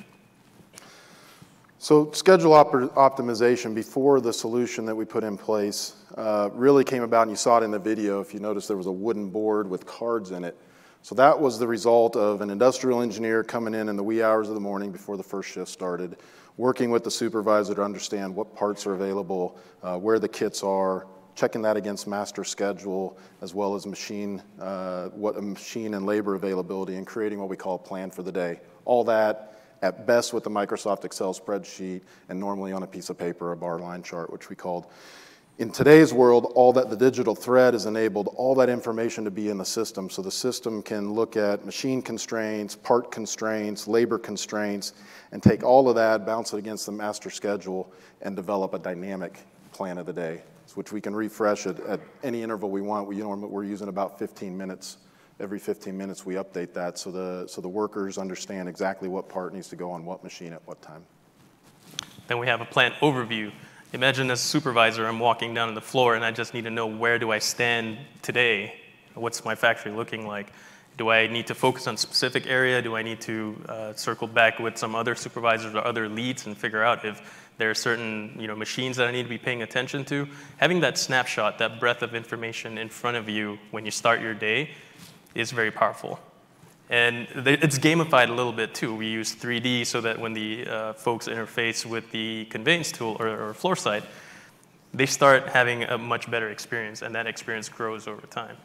So 1.81 2.11
schedule 2.11 2.53
op 2.53 2.71
optimization 2.71 3.73
before 3.73 4.19
the 4.19 4.33
solution 4.33 4.85
that 4.85 4.95
we 4.95 5.05
put 5.05 5.23
in 5.23 5.37
place 5.37 5.95
uh, 6.17 6.49
really 6.51 6.83
came 6.83 7.03
about, 7.03 7.21
and 7.21 7.31
you 7.31 7.37
saw 7.37 7.57
it 7.59 7.63
in 7.63 7.71
the 7.71 7.79
video. 7.79 8.19
If 8.19 8.33
you 8.33 8.41
notice, 8.41 8.67
there 8.67 8.75
was 8.75 8.87
a 8.87 8.91
wooden 8.91 9.29
board 9.29 9.69
with 9.69 9.85
cards 9.85 10.31
in 10.31 10.43
it. 10.43 10.57
So 11.01 11.15
that 11.15 11.39
was 11.39 11.57
the 11.57 11.67
result 11.67 12.15
of 12.15 12.41
an 12.41 12.49
industrial 12.49 13.01
engineer 13.01 13.43
coming 13.43 13.73
in 13.73 13.89
in 13.89 13.95
the 13.95 14.03
wee 14.03 14.21
hours 14.21 14.49
of 14.49 14.53
the 14.53 14.61
morning 14.61 14.91
before 14.91 15.17
the 15.17 15.23
first 15.23 15.49
shift 15.49 15.69
started, 15.69 16.17
working 16.57 16.91
with 16.91 17.03
the 17.03 17.11
supervisor 17.11 17.73
to 17.73 17.83
understand 17.83 18.35
what 18.35 18.55
parts 18.55 18.85
are 18.85 18.93
available, 18.93 19.57
uh, 19.81 19.97
where 19.97 20.19
the 20.19 20.27
kits 20.27 20.61
are, 20.61 21.07
checking 21.35 21.61
that 21.61 21.77
against 21.77 22.05
master 22.05 22.43
schedule, 22.43 23.17
as 23.41 23.53
well 23.53 23.75
as 23.75 23.85
machine, 23.85 24.43
uh, 24.59 25.07
what 25.09 25.37
a 25.37 25.41
machine 25.41 25.93
and 25.93 26.05
labor 26.05 26.35
availability, 26.35 26.97
and 26.97 27.07
creating 27.07 27.39
what 27.39 27.47
we 27.47 27.55
call 27.55 27.75
a 27.75 27.79
plan 27.79 28.11
for 28.11 28.23
the 28.23 28.31
day. 28.31 28.59
All 28.83 29.05
that 29.05 29.61
at 29.81 30.05
best 30.05 30.33
with 30.33 30.43
the 30.43 30.49
Microsoft 30.49 31.05
Excel 31.05 31.33
spreadsheet, 31.33 32.01
and 32.27 32.37
normally 32.37 32.73
on 32.73 32.83
a 32.83 32.87
piece 32.87 33.09
of 33.09 33.17
paper, 33.17 33.53
a 33.53 33.57
bar 33.57 33.79
line 33.79 34.03
chart, 34.03 34.31
which 34.33 34.49
we 34.49 34.55
called 34.55 34.87
in 35.59 35.69
today's 35.69 36.13
world, 36.13 36.53
all 36.55 36.71
that 36.71 36.89
the 36.89 36.95
digital 36.95 37.35
thread 37.35 37.73
has 37.73 37.85
enabled 37.85 38.33
all 38.37 38.55
that 38.55 38.69
information 38.69 39.25
to 39.25 39.31
be 39.31 39.49
in 39.49 39.57
the 39.57 39.65
system. 39.65 40.09
So 40.09 40.21
the 40.21 40.31
system 40.31 40.81
can 40.81 41.11
look 41.11 41.35
at 41.35 41.65
machine 41.65 42.01
constraints, 42.01 42.77
part 42.77 43.11
constraints, 43.11 43.85
labor 43.85 44.17
constraints, 44.17 44.93
and 45.33 45.43
take 45.43 45.61
all 45.61 45.89
of 45.89 45.95
that, 45.95 46.25
bounce 46.25 46.53
it 46.53 46.59
against 46.59 46.85
the 46.85 46.93
master 46.93 47.29
schedule, 47.29 47.91
and 48.21 48.37
develop 48.37 48.73
a 48.73 48.79
dynamic 48.79 49.37
plan 49.73 49.97
of 49.97 50.05
the 50.05 50.13
day, 50.13 50.41
which 50.75 50.93
we 50.93 51.01
can 51.01 51.13
refresh 51.13 51.67
at, 51.67 51.77
at 51.81 51.99
any 52.23 52.41
interval 52.41 52.69
we 52.69 52.81
want. 52.81 53.05
We, 53.05 53.17
you 53.17 53.23
know, 53.23 53.35
we're 53.35 53.65
using 53.65 53.89
about 53.89 54.17
15 54.17 54.57
minutes. 54.57 54.97
Every 55.41 55.59
15 55.59 55.97
minutes, 55.97 56.25
we 56.25 56.35
update 56.35 56.73
that 56.73 56.97
so 56.97 57.11
the, 57.11 57.47
so 57.47 57.59
the 57.59 57.67
workers 57.67 58.17
understand 58.17 58.69
exactly 58.69 59.09
what 59.09 59.27
part 59.27 59.53
needs 59.53 59.67
to 59.69 59.75
go 59.75 59.91
on 59.91 60.05
what 60.05 60.23
machine 60.23 60.53
at 60.53 60.65
what 60.65 60.81
time. 60.81 61.03
Then 62.27 62.37
we 62.39 62.47
have 62.47 62.61
a 62.61 62.65
plant 62.65 62.95
overview 63.01 63.51
Imagine 63.91 64.29
as 64.29 64.39
a 64.39 64.43
supervisor, 64.43 65.07
I'm 65.07 65.19
walking 65.19 65.55
down 65.55 65.73
the 65.73 65.81
floor 65.81 66.13
and 66.13 66.23
I 66.23 66.29
just 66.29 66.53
need 66.53 66.65
to 66.65 66.69
know 66.69 66.85
where 66.85 67.17
do 67.17 67.31
I 67.31 67.39
stand 67.39 67.97
today? 68.21 68.75
What's 69.15 69.43
my 69.43 69.55
factory 69.55 69.91
looking 69.91 70.27
like? 70.27 70.53
Do 70.99 71.09
I 71.09 71.25
need 71.25 71.47
to 71.47 71.55
focus 71.55 71.87
on 71.87 71.97
specific 71.97 72.45
area? 72.45 72.83
Do 72.83 72.95
I 72.95 73.01
need 73.01 73.19
to 73.21 73.59
uh, 73.67 73.93
circle 73.93 74.27
back 74.27 74.59
with 74.59 74.77
some 74.77 74.93
other 74.93 75.15
supervisors 75.15 75.73
or 75.73 75.83
other 75.83 76.07
leads 76.07 76.45
and 76.45 76.55
figure 76.55 76.83
out 76.83 77.03
if 77.03 77.49
there 77.57 77.71
are 77.71 77.75
certain 77.75 78.35
you 78.39 78.45
know, 78.45 78.55
machines 78.55 78.95
that 78.97 79.07
I 79.07 79.11
need 79.11 79.23
to 79.23 79.29
be 79.29 79.39
paying 79.39 79.63
attention 79.63 80.05
to? 80.05 80.27
Having 80.57 80.81
that 80.81 80.99
snapshot, 80.99 81.57
that 81.57 81.79
breadth 81.79 82.03
of 82.03 82.13
information 82.13 82.77
in 82.77 82.89
front 82.89 83.17
of 83.17 83.27
you 83.27 83.57
when 83.71 83.85
you 83.85 83.91
start 83.91 84.21
your 84.21 84.35
day 84.35 84.69
is 85.33 85.49
very 85.49 85.71
powerful. 85.71 86.19
And 86.89 87.27
it's 87.45 87.77
gamified 87.77 88.29
a 88.29 88.33
little 88.33 88.51
bit 88.51 88.73
too. 88.73 88.95
We 88.95 89.07
use 89.07 89.35
3D 89.35 89.85
so 89.85 90.01
that 90.01 90.19
when 90.19 90.33
the 90.33 90.65
uh, 90.65 90.93
folks 90.93 91.27
interface 91.27 91.85
with 91.85 92.09
the 92.11 92.45
conveyance 92.45 92.91
tool 92.91 93.15
or, 93.19 93.27
or 93.27 93.53
FloorSight, 93.53 94.03
they 94.91 95.05
start 95.05 95.49
having 95.49 95.83
a 95.83 95.99
much 95.99 96.29
better 96.31 96.49
experience, 96.49 97.03
and 97.03 97.13
that 97.13 97.27
experience 97.27 97.69
grows 97.69 98.07
over 98.07 98.25
time. 98.27 98.57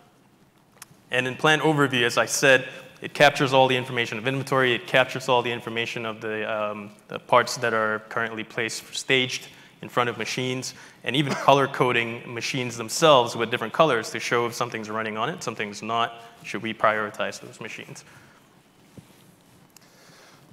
And 1.10 1.26
in 1.26 1.36
plant 1.36 1.60
overview, 1.62 2.04
as 2.04 2.16
I 2.16 2.24
said, 2.24 2.66
it 3.02 3.12
captures 3.12 3.52
all 3.52 3.68
the 3.68 3.76
information 3.76 4.16
of 4.16 4.26
inventory, 4.26 4.72
it 4.72 4.86
captures 4.86 5.28
all 5.28 5.42
the 5.42 5.52
information 5.52 6.06
of 6.06 6.22
the, 6.22 6.50
um, 6.50 6.90
the 7.08 7.18
parts 7.18 7.58
that 7.58 7.74
are 7.74 7.98
currently 8.08 8.42
placed 8.42 8.94
staged 8.94 9.48
in 9.82 9.88
front 9.88 10.08
of 10.08 10.18
machines, 10.18 10.74
and 11.02 11.14
even 11.14 11.32
color 11.32 11.66
coding 11.66 12.32
machines 12.32 12.76
themselves 12.76 13.36
with 13.36 13.50
different 13.50 13.72
colors 13.72 14.10
to 14.10 14.20
show 14.20 14.46
if 14.46 14.54
something's 14.54 14.88
running 14.88 15.16
on 15.16 15.28
it, 15.28 15.42
something's 15.42 15.82
not, 15.82 16.22
should 16.42 16.62
we 16.62 16.72
prioritize 16.72 17.40
those 17.40 17.60
machines? 17.60 18.04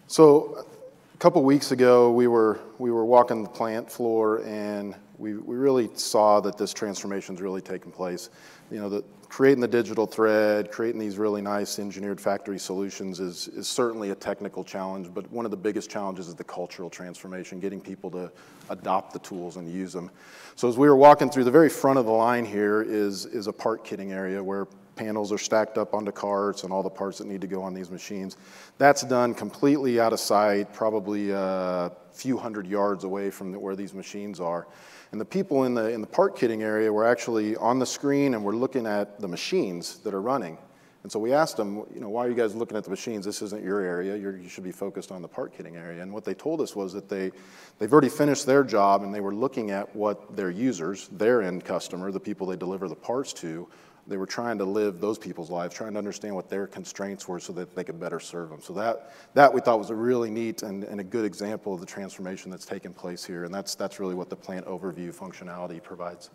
So 0.07 0.65
a 1.13 1.17
couple 1.17 1.41
weeks 1.43 1.71
ago, 1.71 2.12
we 2.12 2.27
were, 2.27 2.60
we 2.77 2.91
were 2.91 3.05
walking 3.05 3.43
the 3.43 3.49
plant 3.49 3.89
floor 3.89 4.43
and 4.43 4.95
we, 5.17 5.36
we 5.36 5.55
really 5.55 5.89
saw 5.93 6.41
that 6.41 6.57
this 6.57 6.73
transformation 6.73 7.36
is 7.36 7.41
really 7.41 7.62
taking 7.62 7.91
place. 7.91 8.29
You 8.71 8.79
know, 8.79 8.89
the, 8.89 9.03
creating 9.32 9.62
the 9.62 9.67
digital 9.67 10.06
thread, 10.06 10.70
creating 10.70 11.00
these 11.00 11.17
really 11.17 11.41
nice 11.41 11.80
engineered 11.80 12.20
factory 12.20 12.60
solutions 12.60 13.22
is, 13.22 13.48
is 13.48 13.65
certainly 13.65 14.10
a 14.10 14.15
technical 14.15 14.62
challenge, 14.62 15.08
but 15.13 15.32
one 15.32 15.46
of 15.46 15.52
the 15.52 15.58
biggest 15.58 15.89
challenges 15.89 16.28
is 16.28 16.36
the 16.36 16.44
cultural 16.44 16.89
transformation, 16.89 17.58
getting 17.58 17.80
people 17.80 18.12
to 18.12 18.30
adopt 18.70 19.13
the 19.13 19.20
tools 19.20 19.56
and 19.56 19.72
use 19.72 19.94
them. 19.94 20.12
So 20.58 20.67
as 20.67 20.78
we 20.78 20.86
were 20.89 20.98
walking 20.98 21.30
through, 21.30 21.46
the 21.46 21.52
very 21.52 21.70
front 21.70 21.98
of 21.98 22.06
the 22.06 22.12
line 22.12 22.44
here 22.44 22.82
is, 22.82 23.26
is 23.26 23.48
a 23.48 23.54
part 23.54 23.86
kitting 23.86 24.12
area 24.12 24.44
where 24.44 24.67
panels 24.98 25.32
are 25.32 25.38
stacked 25.38 25.78
up 25.78 25.94
onto 25.94 26.12
carts 26.12 26.65
and 26.65 26.74
all 26.74 26.84
the 26.84 26.89
parts 26.89 27.20
that 27.20 27.26
need 27.26 27.39
to 27.39 27.48
go 27.48 27.63
on 27.63 27.74
these 27.74 27.89
machines. 27.89 28.36
That's 28.80 29.04
done 29.04 29.34
completely 29.34 29.98
out 29.98 30.12
of 30.12 30.20
sight, 30.20 30.74
probably 30.74 31.32
a 31.32 31.89
few 32.12 32.38
hundred 32.38 32.67
yards 32.67 33.06
away 33.06 33.30
from 33.30 33.54
where 33.54 33.78
these 33.78 33.94
machines 33.94 34.41
are. 34.41 34.67
And 35.12 35.19
the 35.19 35.26
people 35.26 35.65
in 35.65 35.74
the, 35.74 35.89
in 35.89 36.02
the 36.02 36.08
part 36.08 36.38
kitting 36.38 36.62
area 36.62 36.91
were 36.91 37.06
actually 37.06 37.56
on 37.58 37.80
the 37.80 37.86
screen 37.86 38.34
and 38.34 38.43
we're 38.43 38.56
looking 38.56 38.86
at 38.86 39.19
the 39.19 39.28
machines 39.28 39.97
that 40.00 40.13
are 40.13 40.21
running. 40.21 40.58
And 41.04 41.12
so 41.12 41.19
we 41.19 41.34
asked 41.34 41.58
them, 41.58 41.84
you 41.93 42.00
know, 42.00 42.10
why 42.10 42.26
are 42.26 42.30
you 42.30 42.36
guys 42.36 42.54
looking 42.54 42.78
at 42.78 42.84
the 42.84 42.91
machines? 42.91 43.26
This 43.26 43.41
isn't 43.41 43.63
your 43.63 43.82
area. 43.82 44.15
You're, 44.15 44.38
you 44.38 44.47
should 44.47 44.63
be 44.63 44.71
focused 44.71 45.12
on 45.12 45.21
the 45.21 45.28
part 45.28 45.58
kitting 45.58 45.76
area. 45.76 46.02
And 46.02 46.13
what 46.13 46.24
they 46.24 46.36
told 46.36 46.62
us 46.62 46.76
was 46.76 46.93
that 46.93 47.10
they, 47.10 47.32
they've 47.80 47.91
already 47.91 48.10
finished 48.10 48.45
their 48.45 48.63
job 48.63 49.02
and 49.02 49.13
they 49.13 49.19
were 49.19 49.34
looking 49.34 49.71
at 49.71 49.93
what 49.95 50.36
their 50.36 50.52
users, 50.52 51.08
their 51.10 51.41
end 51.41 51.65
customer, 51.65 52.12
the 52.12 52.19
people 52.19 52.45
they 52.45 52.56
deliver 52.56 52.88
the 52.88 52.95
parts 52.95 53.34
to, 53.34 53.67
they 54.12 54.17
were 54.17 54.26
trying 54.26 54.58
to 54.58 54.65
live 54.65 55.00
those 55.00 55.17
people's 55.17 55.50
lives, 55.50 55.74
trying 55.74 55.93
to 55.93 55.97
understand 55.97 56.36
what 56.36 56.50
their 56.50 56.67
constraints 56.67 57.30
were 57.30 57.39
so 57.39 57.54
that 57.54 57.74
they 57.74 57.84
could 57.86 57.97
better 57.97 58.19
serve 58.19 58.50
them. 58.50 58.60
So 58.62 58.74
that, 58.74 59.13
that 59.36 59.54
we 59.54 59.62
thought 59.62 59.80
was 59.80 59.89
a 59.89 59.95
really 59.95 60.30
neat 60.30 60.63
and, 60.63 60.84
and 60.84 61.00
a 61.00 61.04
good 61.04 61.24
example 61.24 61.74
of 61.74 61.80
the 61.80 61.86
transformation 61.86 62.52
that's 62.52 62.65
taken 62.65 62.91
place 62.91 63.24
here. 63.24 63.45
And 63.45 63.54
that's, 63.54 63.74
that's 63.74 64.02
really 64.02 64.13
what 64.13 64.30
the 64.30 64.36
plant 64.36 64.65
overview 64.65 65.15
functionality 65.15 65.82
provides. 65.82 66.30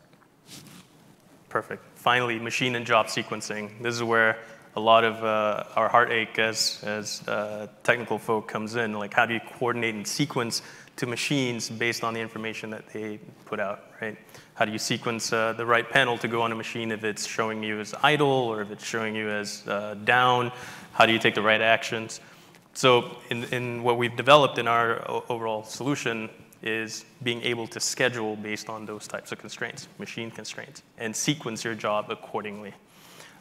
Perfect. 1.50 1.84
Finally, 1.98 2.38
machine 2.38 2.76
and 2.76 2.86
job 2.86 3.08
sequencing. 3.08 3.70
This 3.82 3.94
is 3.94 4.02
where 4.02 4.38
a 4.74 4.80
lot 4.80 5.04
of 5.04 5.22
uh, 5.22 5.64
our 5.76 5.90
heartache 5.90 6.38
as, 6.38 6.82
as 6.82 7.28
uh, 7.28 7.66
technical 7.82 8.18
folk 8.18 8.48
comes 8.48 8.76
in. 8.76 8.94
Like, 8.94 9.12
how 9.12 9.26
do 9.26 9.34
you 9.34 9.40
coordinate 9.58 9.94
and 9.94 10.06
sequence 10.06 10.62
to 10.96 11.06
machines 11.06 11.68
based 11.68 12.02
on 12.02 12.14
the 12.14 12.20
information 12.20 12.70
that 12.70 12.86
they 12.88 13.18
put 13.44 13.60
out, 13.60 13.92
right? 14.00 14.16
How 14.54 14.64
do 14.64 14.72
you 14.72 14.78
sequence 14.78 15.32
uh, 15.32 15.52
the 15.52 15.66
right 15.66 15.88
panel 15.88 16.16
to 16.18 16.28
go 16.28 16.42
on 16.42 16.52
a 16.52 16.54
machine 16.54 16.90
if 16.90 17.04
it's 17.04 17.26
showing 17.26 17.62
you 17.62 17.80
as 17.80 17.94
idle 18.02 18.28
or 18.28 18.62
if 18.62 18.70
it's 18.70 18.84
showing 18.84 19.14
you 19.14 19.28
as 19.28 19.62
uh, 19.68 19.94
down? 20.04 20.50
How 20.92 21.04
do 21.04 21.12
you 21.12 21.18
take 21.18 21.34
the 21.34 21.42
right 21.42 21.60
actions? 21.60 22.20
So 22.72 23.16
in, 23.30 23.44
in 23.44 23.82
what 23.82 23.98
we've 23.98 24.16
developed 24.16 24.58
in 24.58 24.66
our 24.68 25.02
overall 25.30 25.64
solution 25.64 26.30
is 26.62 27.04
being 27.22 27.42
able 27.42 27.66
to 27.68 27.80
schedule 27.80 28.36
based 28.36 28.68
on 28.68 28.86
those 28.86 29.06
types 29.06 29.32
of 29.32 29.38
constraints, 29.38 29.88
machine 29.98 30.30
constraints, 30.30 30.82
and 30.98 31.14
sequence 31.14 31.64
your 31.64 31.74
job 31.74 32.10
accordingly. 32.10 32.72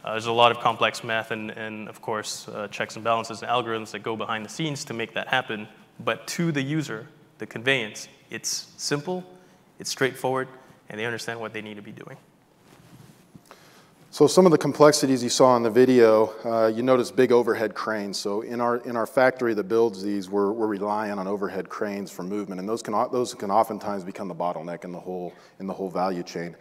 Uh, 0.04 0.12
there's 0.12 0.28
a 0.28 0.32
lot 0.32 0.52
of 0.52 0.60
complex 0.60 1.04
math 1.04 1.32
and, 1.32 1.52
and 1.52 1.89
of 1.89 2.02
course, 2.02 2.48
uh, 2.50 2.68
checks 2.68 2.96
and 2.96 3.04
balances 3.04 3.41
and 3.41 3.50
algorithms 3.50 3.91
that 3.91 4.04
go 4.04 4.15
behind 4.15 4.46
the 4.46 4.50
scenes 4.50 4.86
to 4.86 4.94
make 4.94 5.13
that 5.13 5.28
happen. 5.28 5.68
But 6.00 6.28
to 6.28 6.52
the 6.52 6.62
user, 6.62 7.08
the 7.38 7.45
conveyance. 7.45 8.08
It's 8.30 8.67
simple, 8.78 9.24
it's 9.80 9.89
straightforward, 9.89 10.48
and 10.89 11.00
they 11.00 11.06
understand 11.06 11.39
what 11.39 11.54
they 11.54 11.62
need 11.62 11.76
to 11.76 11.82
be 11.82 11.91
doing. 11.91 12.17
So 14.12 14.28
some 14.28 14.45
of 14.45 14.54
the 14.54 14.58
complexities 14.58 15.21
you 15.21 15.28
saw 15.28 15.58
in 15.58 15.63
the 15.63 15.69
video, 15.69 16.34
uh, 16.45 16.67
you 16.67 16.84
notice 16.84 17.12
big 17.12 17.34
overhead 17.34 17.76
cranes. 17.76 18.17
So 18.17 18.43
in 18.43 18.62
our, 18.62 18.78
in 18.78 18.95
our 18.95 19.06
factory 19.06 19.54
that 19.54 19.65
builds 19.65 20.02
these, 20.02 20.30
we're, 20.30 20.54
we're 20.54 20.67
relying 20.67 21.19
on 21.19 21.28
overhead 21.28 21.67
cranes 21.67 22.12
for 22.12 22.24
movement, 22.24 22.62
and 22.62 22.69
those 22.69 22.82
can, 22.82 22.93
those 23.12 23.34
can 23.34 23.52
oftentimes 23.52 24.06
become 24.06 24.30
the 24.30 24.36
bottleneck 24.36 24.86
in 24.86 24.93
the, 24.93 25.00
whole, 25.00 25.34
in 25.60 25.67
the 25.67 25.74
whole 25.74 25.89
value 25.89 26.24
chain. 26.24 26.56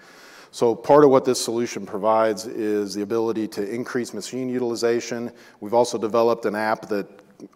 So 0.50 0.74
part 0.74 1.04
of 1.04 1.10
what 1.10 1.24
this 1.24 1.44
solution 1.44 1.86
provides 1.86 2.46
is 2.46 2.94
the 2.94 3.02
ability 3.02 3.46
to 3.48 3.68
increase 3.72 4.12
machine 4.12 4.48
utilization. 4.48 5.30
We've 5.60 5.74
also 5.74 5.96
developed 5.96 6.46
an 6.46 6.56
app 6.56 6.88
that 6.88 7.06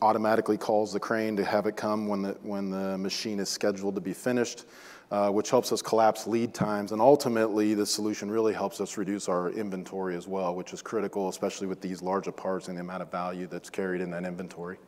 automatically 0.03 0.57
calls 0.57 0.93
the 0.93 1.01
crane 1.01 1.37
to 1.37 1.45
have 1.45 1.67
it 1.67 1.77
come 1.77 2.09
when 2.09 2.23
the, 2.23 2.37
when 2.43 2.71
the 2.71 2.99
machine 2.99 3.41
is 3.41 3.49
scheduled 3.49 3.95
to 3.95 4.01
be 4.01 4.13
finished, 4.13 4.65
uh, 5.11 5.31
which 5.31 5.51
helps 5.51 5.73
us 5.73 5.83
collapse 5.83 6.27
lead 6.27 6.55
times. 6.55 6.93
And 6.93 7.01
ultimately, 7.01 7.75
the 7.75 7.87
solution 7.87 8.31
really 8.31 8.53
helps 8.53 8.81
us 8.81 8.97
reduce 8.97 9.29
our 9.29 9.51
inventory 9.51 10.17
as 10.17 10.29
well, 10.29 10.55
which 10.55 10.73
is 10.73 10.83
critical, 10.83 11.29
especially 11.29 11.67
with 11.67 11.81
these 11.81 12.03
larger 12.03 12.33
parts 12.33 12.69
and 12.69 12.77
the 12.77 12.81
amount 12.83 13.03
of 13.03 13.11
value 13.11 13.47
that's 13.47 13.71
carried 13.71 14.01
in 14.01 14.11
that 14.11 14.25
inventory. 14.25 14.79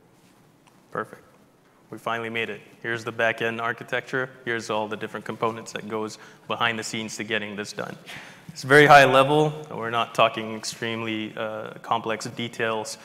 Perfect. 0.90 1.22
We 1.90 1.98
finally 1.98 2.30
made 2.30 2.50
it. 2.50 2.60
Here's 2.82 3.02
the 3.02 3.10
back 3.10 3.42
end 3.42 3.60
architecture. 3.60 4.30
Here's 4.44 4.70
all 4.70 4.86
the 4.86 4.96
different 4.96 5.26
components 5.26 5.72
that 5.72 5.88
goes 5.88 6.18
behind 6.46 6.78
the 6.78 6.84
scenes 6.84 7.16
to 7.16 7.24
getting 7.24 7.56
this 7.56 7.72
done. 7.72 7.96
It's 8.48 8.62
very 8.62 8.86
high 8.86 9.04
level. 9.06 9.52
We're 9.72 9.90
not 9.90 10.14
talking 10.14 10.54
extremely 10.54 11.34
uh, 11.36 11.74
complex 11.82 12.26
details. 12.26 12.96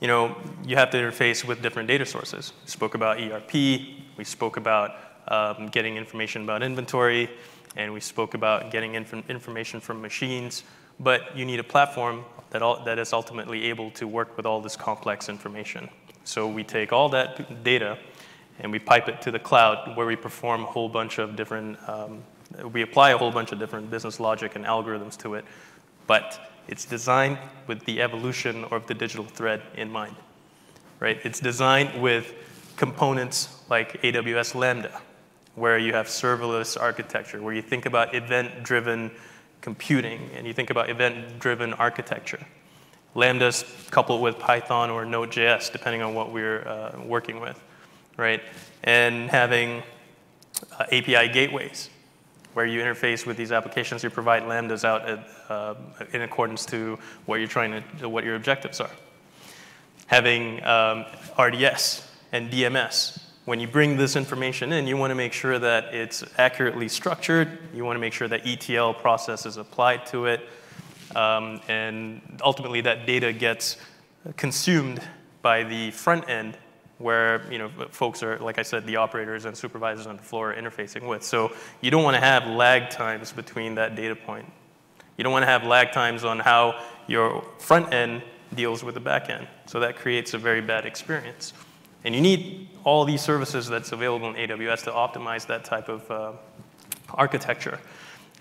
You 0.00 0.08
know, 0.08 0.36
you 0.64 0.76
have 0.76 0.90
to 0.90 0.98
interface 0.98 1.44
with 1.44 1.62
different 1.62 1.88
data 1.88 2.04
sources. 2.04 2.52
We 2.64 2.70
spoke 2.70 2.94
about 2.94 3.18
ERP. 3.18 3.52
We 3.52 4.24
spoke 4.24 4.56
about 4.56 4.90
um, 5.28 5.68
getting 5.68 5.96
information 5.96 6.42
about 6.42 6.62
inventory, 6.62 7.30
and 7.76 7.92
we 7.92 8.00
spoke 8.00 8.34
about 8.34 8.70
getting 8.70 8.94
inf 8.94 9.14
information 9.30 9.80
from 9.80 10.02
machines. 10.02 10.64
But 11.00 11.36
you 11.36 11.44
need 11.44 11.60
a 11.60 11.64
platform 11.64 12.24
that, 12.50 12.62
all, 12.62 12.84
that 12.84 12.98
is 12.98 13.12
ultimately 13.12 13.64
able 13.64 13.90
to 13.92 14.06
work 14.06 14.36
with 14.36 14.46
all 14.46 14.60
this 14.60 14.76
complex 14.76 15.28
information. 15.28 15.88
So 16.24 16.46
we 16.46 16.64
take 16.64 16.92
all 16.92 17.08
that 17.10 17.62
data 17.64 17.98
and 18.58 18.72
we 18.72 18.78
pipe 18.78 19.08
it 19.08 19.20
to 19.22 19.30
the 19.30 19.38
cloud 19.38 19.96
where 19.96 20.06
we 20.06 20.16
perform 20.16 20.62
a 20.62 20.66
whole 20.66 20.88
bunch 20.88 21.18
of 21.18 21.36
different 21.36 21.78
um, 21.88 22.22
we 22.72 22.82
apply 22.82 23.10
a 23.10 23.18
whole 23.18 23.30
bunch 23.30 23.52
of 23.52 23.58
different 23.58 23.90
business 23.90 24.20
logic 24.20 24.56
and 24.56 24.64
algorithms 24.64 25.16
to 25.18 25.34
it, 25.34 25.44
but 26.06 26.55
it's 26.68 26.84
designed 26.84 27.38
with 27.66 27.84
the 27.84 28.02
evolution 28.02 28.64
of 28.64 28.86
the 28.86 28.94
digital 28.94 29.24
thread 29.24 29.62
in 29.76 29.90
mind, 29.90 30.16
right? 31.00 31.18
It's 31.24 31.40
designed 31.40 32.00
with 32.00 32.34
components 32.76 33.60
like 33.68 34.00
AWS 34.02 34.54
Lambda, 34.54 35.00
where 35.54 35.78
you 35.78 35.92
have 35.92 36.06
serverless 36.06 36.80
architecture, 36.80 37.42
where 37.42 37.54
you 37.54 37.62
think 37.62 37.86
about 37.86 38.14
event-driven 38.14 39.10
computing 39.60 40.30
and 40.34 40.46
you 40.46 40.52
think 40.52 40.70
about 40.70 40.90
event-driven 40.90 41.72
architecture. 41.74 42.44
Lambda's 43.14 43.64
coupled 43.90 44.20
with 44.20 44.38
Python 44.38 44.90
or 44.90 45.06
Node.js, 45.06 45.72
depending 45.72 46.02
on 46.02 46.14
what 46.14 46.32
we're 46.32 46.68
uh, 46.68 47.00
working 47.04 47.40
with, 47.40 47.62
right? 48.18 48.42
And 48.84 49.30
having 49.30 49.82
uh, 50.78 50.84
API 50.92 51.28
gateways 51.28 51.88
where 52.56 52.64
you 52.64 52.80
interface 52.80 53.26
with 53.26 53.36
these 53.36 53.52
applications, 53.52 54.02
you 54.02 54.08
provide 54.08 54.42
lambdas 54.44 54.82
out 54.82 55.06
at, 55.06 55.28
uh, 55.50 55.74
in 56.14 56.22
accordance 56.22 56.64
to 56.64 56.98
what 57.26 57.36
you're 57.36 57.46
trying 57.46 57.84
to, 57.98 58.08
what 58.08 58.24
your 58.24 58.34
objectives 58.34 58.80
are. 58.80 58.88
Having 60.06 60.64
um, 60.64 61.04
RDS 61.38 62.10
and 62.32 62.50
DMS, 62.50 63.20
when 63.44 63.60
you 63.60 63.68
bring 63.68 63.98
this 63.98 64.16
information 64.16 64.72
in, 64.72 64.86
you 64.86 64.96
want 64.96 65.10
to 65.10 65.14
make 65.14 65.34
sure 65.34 65.58
that 65.58 65.92
it's 65.92 66.24
accurately 66.38 66.88
structured. 66.88 67.58
You 67.74 67.84
want 67.84 67.96
to 67.96 68.00
make 68.00 68.14
sure 68.14 68.26
that 68.26 68.46
ETL 68.46 68.94
process 68.94 69.44
is 69.44 69.58
applied 69.58 70.06
to 70.06 70.24
it. 70.24 70.48
Um, 71.14 71.60
and 71.68 72.40
ultimately, 72.42 72.80
that 72.80 73.06
data 73.06 73.34
gets 73.34 73.76
consumed 74.38 75.02
by 75.42 75.62
the 75.62 75.90
front 75.90 76.30
end 76.30 76.56
where 76.98 77.50
you 77.52 77.58
know 77.58 77.70
folks 77.90 78.22
are, 78.22 78.38
like 78.38 78.58
I 78.58 78.62
said, 78.62 78.86
the 78.86 78.96
operators 78.96 79.44
and 79.44 79.56
supervisors 79.56 80.06
on 80.06 80.16
the 80.16 80.22
floor 80.22 80.52
are 80.52 80.56
interfacing 80.56 81.06
with. 81.06 81.22
So 81.22 81.52
you 81.80 81.90
don't 81.90 82.02
want 82.02 82.14
to 82.14 82.20
have 82.20 82.46
lag 82.46 82.90
times 82.90 83.32
between 83.32 83.74
that 83.74 83.94
data 83.96 84.16
point. 84.16 84.50
You 85.16 85.24
don't 85.24 85.32
want 85.32 85.42
to 85.42 85.48
have 85.48 85.64
lag 85.64 85.92
times 85.92 86.24
on 86.24 86.38
how 86.38 86.82
your 87.06 87.44
front 87.58 87.92
end 87.92 88.22
deals 88.54 88.84
with 88.84 88.94
the 88.94 89.00
back 89.00 89.28
end. 89.30 89.46
So 89.66 89.80
that 89.80 89.96
creates 89.96 90.34
a 90.34 90.38
very 90.38 90.60
bad 90.60 90.86
experience. 90.86 91.52
And 92.04 92.14
you 92.14 92.20
need 92.20 92.68
all 92.84 93.04
these 93.04 93.22
services 93.22 93.66
that's 93.66 93.92
available 93.92 94.28
in 94.28 94.34
AWS 94.34 94.84
to 94.84 94.90
optimize 94.92 95.46
that 95.46 95.64
type 95.64 95.88
of 95.88 96.08
uh, 96.10 96.32
architecture. 97.10 97.80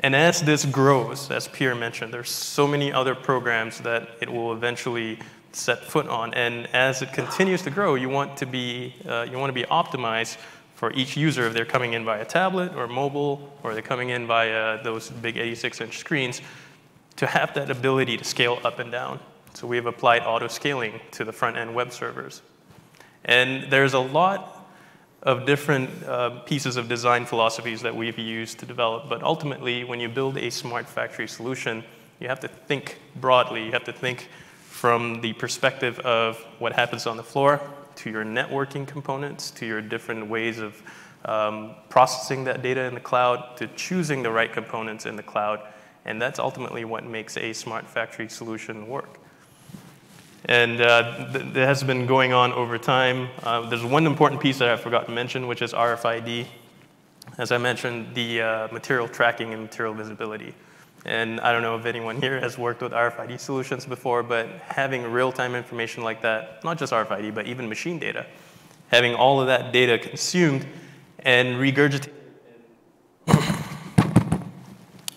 And 0.02 0.16
as 0.16 0.42
this 0.42 0.66
grows, 0.66 1.32
as 1.32 1.48
Pierre 1.48 1.74
mentioned, 1.74 2.14
there's 2.14 2.30
so 2.30 2.68
many 2.68 2.92
other 2.92 3.16
programs 3.16 3.80
that 3.80 4.10
it 4.22 4.32
will 4.32 4.52
eventually 4.54 5.20
set 5.56 5.84
foot 5.84 6.08
on. 6.08 6.34
And 6.34 6.68
as 6.74 7.02
it 7.02 7.14
continues 7.14 7.62
to 7.64 7.70
grow, 7.70 7.96
you 7.96 8.10
want 8.10 8.38
to 8.38 8.46
be, 8.46 8.94
uh, 9.08 9.26
you 9.30 9.38
want 9.38 9.50
to 9.50 9.54
be 9.54 9.64
optimized 9.64 10.38
for 10.76 10.92
each 10.94 11.16
user 11.16 11.48
if 11.48 11.54
they're 11.54 11.66
coming 11.66 11.94
in 11.94 12.04
via 12.04 12.26
tablet 12.26 12.76
or 12.76 12.88
mobile 12.88 13.58
or 13.64 13.74
they're 13.74 13.82
coming 13.82 14.10
in 14.10 14.28
via 14.28 14.84
those 14.84 15.10
big 15.10 15.36
86-inch 15.36 15.98
screens 15.98 16.42
to 17.16 17.26
have 17.26 17.54
that 17.54 17.72
ability 17.72 18.18
to 18.18 18.24
scale 18.24 18.60
up 18.64 18.80
and 18.80 18.92
down. 18.92 19.20
So 19.54 19.68
we 19.68 19.78
have 19.78 19.86
applied 19.86 20.24
auto 20.24 20.50
scaling 20.50 21.00
to 21.12 21.24
the 21.24 21.32
front-end 21.32 21.74
web 21.74 21.94
servers. 21.94 22.42
And 23.24 23.72
there's 23.72 23.94
a 23.94 24.00
lot 24.00 24.68
of 25.24 25.46
different 25.46 25.90
uh, 26.04 26.42
pieces 26.42 26.76
of 26.76 26.90
design 26.90 27.26
philosophies 27.26 27.82
that 27.82 27.96
we've 27.96 28.20
used 28.20 28.60
to 28.60 28.66
develop. 28.66 29.10
But 29.10 29.24
ultimately, 29.24 29.84
when 29.84 30.00
you 30.00 30.10
build 30.10 30.38
a 30.38 30.52
smart 30.52 30.88
factory 30.88 31.28
solution, 31.28 31.84
you 32.20 32.28
have 32.28 32.42
to 32.42 32.48
think 32.48 33.00
broadly. 33.16 33.66
You 33.66 33.72
have 33.72 33.86
to 33.86 33.94
think 33.94 34.30
from 34.76 35.22
the 35.22 35.32
perspective 35.32 35.98
of 36.00 36.38
what 36.60 36.74
happens 36.74 37.08
on 37.08 37.16
the 37.16 37.24
floor 37.24 37.62
to 37.96 38.10
your 38.10 38.26
networking 38.26 38.86
components, 38.86 39.50
to 39.50 39.66
your 39.66 39.82
different 39.82 40.28
ways 40.28 40.60
of 40.60 40.84
um, 41.24 41.76
processing 41.88 42.44
that 42.44 42.62
data 42.62 42.82
in 42.82 42.94
the 42.94 43.00
cloud, 43.00 43.56
to 43.56 43.68
choosing 43.78 44.22
the 44.22 44.30
right 44.30 44.52
components 44.52 45.06
in 45.06 45.16
the 45.16 45.24
cloud. 45.24 45.62
And 46.04 46.22
that's 46.22 46.40
ultimately 46.40 46.84
what 46.84 47.06
makes 47.06 47.38
a 47.38 47.54
smart 47.54 47.88
factory 47.88 48.28
solution 48.28 48.90
work. 48.90 49.18
And 50.44 50.82
uh, 50.82 51.32
th 51.32 51.54
that 51.54 51.68
has 51.68 51.82
been 51.82 52.06
going 52.06 52.34
on 52.34 52.52
over 52.52 52.78
time. 52.78 53.30
Uh, 53.44 53.70
there's 53.70 53.86
one 53.98 54.06
important 54.06 54.42
piece 54.42 54.60
that 54.60 54.68
I 54.68 54.76
forgot 54.76 55.06
to 55.06 55.14
mention, 55.14 55.48
which 55.48 55.62
is 55.62 55.72
RFID. 55.72 56.48
As 57.38 57.54
I 57.54 57.58
mentioned, 57.58 58.14
the 58.14 58.42
uh, 58.42 58.68
material 58.74 59.08
tracking 59.08 59.54
and 59.54 59.62
material 59.62 59.94
visibility. 59.94 60.54
And 61.06 61.40
I 61.42 61.52
don't 61.52 61.62
know 61.62 61.78
if 61.78 61.86
anyone 61.86 62.20
here 62.20 62.40
has 62.40 62.58
worked 62.58 62.82
with 62.82 62.92
RFID 62.92 63.40
solutions 63.40 63.86
before, 63.86 64.24
but 64.24 64.50
having 64.64 65.04
real-time 65.04 65.54
information 65.54 66.04
like 66.04 66.24
that, 66.24 66.64
not 66.64 66.80
just 66.80 66.92
RFID, 66.92 67.36
but 67.36 67.46
even 67.46 67.70
machine 67.70 68.00
data, 68.00 68.26
having 68.88 69.14
all 69.14 69.40
of 69.40 69.46
that 69.46 69.72
data 69.72 70.00
consumed 70.00 70.66
and 71.20 71.58
regurgitated, 71.58 72.10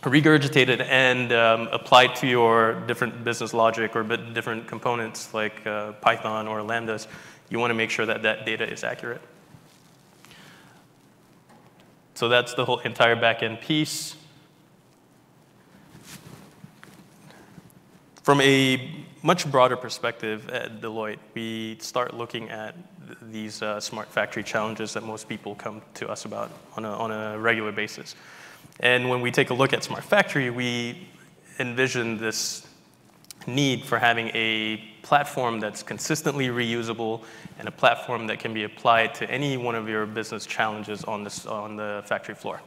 regurgitated 0.03 0.87
and 0.87 1.33
um, 1.33 1.69
applied 1.73 2.15
to 2.17 2.27
your 2.27 2.81
different 2.87 3.25
business 3.25 3.55
logic 3.55 3.97
or 3.97 4.03
different 4.03 4.67
components 4.69 5.33
like 5.33 5.67
uh, 5.67 5.93
Python 5.93 6.47
or 6.47 6.61
Lambdas, 6.61 7.07
you 7.49 7.59
want 7.59 7.71
to 7.71 7.75
make 7.75 7.89
sure 7.89 8.05
that 8.05 8.23
that 8.23 8.45
data 8.45 8.71
is 8.71 8.85
accurate. 8.85 9.23
So 12.13 12.29
that's 12.29 12.53
the 12.53 12.67
whole 12.67 12.81
entire 12.81 13.17
backend 13.17 13.63
piece. 13.63 14.18
From 18.29 18.43
a 18.43 19.07
much 19.23 19.51
broader 19.51 19.75
perspective 19.75 20.51
at 20.51 20.83
Deloitte, 20.83 21.17
we 21.33 21.79
start 21.81 22.13
looking 22.13 22.51
at 22.51 22.75
these 23.23 23.63
uh, 23.63 23.81
smart 23.81 24.13
factory 24.13 24.43
challenges 24.43 24.93
that 24.93 25.03
most 25.03 25.31
people 25.31 25.55
come 25.55 25.81
to 25.95 26.11
us 26.11 26.27
about 26.27 26.51
on 26.77 26.85
a, 26.85 26.91
on 26.91 27.11
a 27.11 27.39
regular 27.39 27.73
basis. 27.73 28.17
And 28.81 29.09
when 29.09 29.23
we 29.23 29.31
take 29.31 29.49
a 29.49 29.55
look 29.55 29.73
at 29.73 29.83
smart 29.83 30.05
factory, 30.05 30.51
we 30.51 31.09
envision 31.59 32.19
this 32.19 32.67
need 33.47 33.87
for 33.87 33.99
having 33.99 34.29
a 34.35 34.77
platform 35.01 35.59
that's 35.59 35.83
consistently 35.83 36.49
reusable 36.49 37.25
and 37.59 37.67
a 37.67 37.73
platform 37.73 38.27
that 38.27 38.41
can 38.41 38.53
be 38.53 38.65
applied 38.65 39.15
to 39.15 39.31
any 39.31 39.57
one 39.57 39.75
of 39.75 39.89
your 39.89 40.05
business 40.05 40.45
challenges 40.45 41.03
on, 41.05 41.25
this, 41.25 41.47
on 41.47 41.77
the 41.77 42.03
factory 42.05 42.35
floor. 42.35 42.61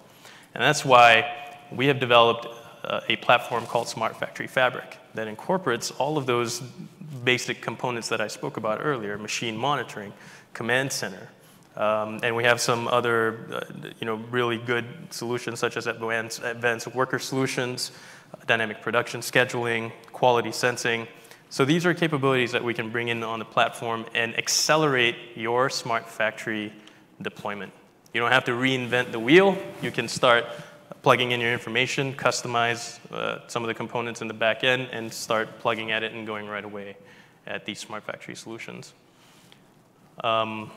And 0.55 0.63
that's 0.63 0.83
why 0.83 1.53
we 1.71 1.85
have 1.85 1.99
developed 1.99 2.47
uh, 2.83 3.01
a 3.09 3.15
platform 3.17 3.65
called 3.65 3.87
Smart 3.87 4.17
Factory 4.17 4.47
Fabric 4.47 4.97
that 5.13 5.27
incorporates 5.27 5.91
all 5.91 6.17
of 6.17 6.25
those 6.25 6.61
basic 7.23 7.61
components 7.61 8.09
that 8.09 8.21
I 8.21 8.27
spoke 8.27 8.57
about 8.57 8.79
earlier, 8.81 9.17
machine 9.17 9.55
monitoring, 9.55 10.13
command 10.53 10.91
center. 10.91 11.29
Um, 11.75 12.19
and 12.23 12.35
we 12.35 12.43
have 12.43 12.59
some 12.59 12.87
other, 12.87 13.39
uh, 13.51 13.89
you 13.99 14.05
know, 14.05 14.15
really 14.29 14.57
good 14.57 14.85
solutions 15.09 15.59
such 15.59 15.77
as 15.77 15.87
advanced, 15.87 16.41
advanced 16.43 16.87
worker 16.93 17.19
solutions, 17.19 17.91
dynamic 18.45 18.81
production 18.81 19.21
scheduling, 19.21 19.91
quality 20.11 20.51
sensing. 20.51 21.07
So 21.49 21.65
these 21.65 21.85
are 21.85 21.93
capabilities 21.93 22.51
that 22.51 22.63
we 22.63 22.73
can 22.73 22.89
bring 22.89 23.09
in 23.09 23.23
on 23.23 23.39
the 23.39 23.45
platform 23.45 24.05
and 24.15 24.37
accelerate 24.37 25.15
your 25.35 25.69
smart 25.69 26.09
factory 26.09 26.73
deployment. 27.21 27.71
You 28.13 28.19
don't 28.19 28.31
have 28.31 28.45
to 28.45 28.51
reinvent 28.51 29.11
the 29.11 29.19
wheel. 29.19 29.57
You 29.81 29.91
can 29.91 30.07
start 30.07 30.45
plugging 31.01 31.31
in 31.31 31.39
your 31.39 31.53
information, 31.53 32.13
customize 32.13 32.99
uh, 33.11 33.39
some 33.47 33.63
of 33.63 33.67
the 33.67 33.73
components 33.73 34.21
in 34.21 34.27
the 34.27 34.33
back 34.33 34.63
end, 34.63 34.89
and 34.91 35.11
start 35.11 35.59
plugging 35.59 35.91
at 35.91 36.03
it 36.03 36.13
and 36.13 36.27
going 36.27 36.47
right 36.47 36.65
away 36.65 36.95
at 37.47 37.65
these 37.65 37.79
smart 37.79 38.03
factory 38.03 38.35
solutions. 38.35 38.93
Um, 40.23 40.71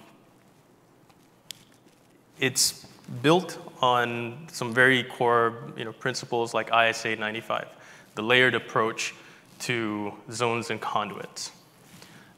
it's 2.39 2.87
built 3.23 3.59
on 3.81 4.47
some 4.51 4.73
very 4.73 5.03
core 5.05 5.73
you 5.77 5.85
know, 5.85 5.93
principles 5.93 6.55
like 6.55 6.71
ISA 6.73 7.17
95, 7.17 7.69
the 8.15 8.23
layered 8.23 8.55
approach 8.55 9.15
to 9.61 10.13
zones 10.31 10.71
and 10.71 10.81
conduits. 10.81 11.53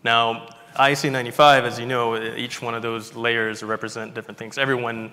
Now, 0.02 0.48
ISA 0.78 1.10
95, 1.10 1.64
as 1.64 1.78
you 1.78 1.86
know, 1.86 2.16
each 2.36 2.60
one 2.60 2.74
of 2.74 2.82
those 2.82 3.14
layers 3.14 3.62
represent 3.62 4.14
different 4.14 4.38
things. 4.38 4.58
Everyone 4.58 5.12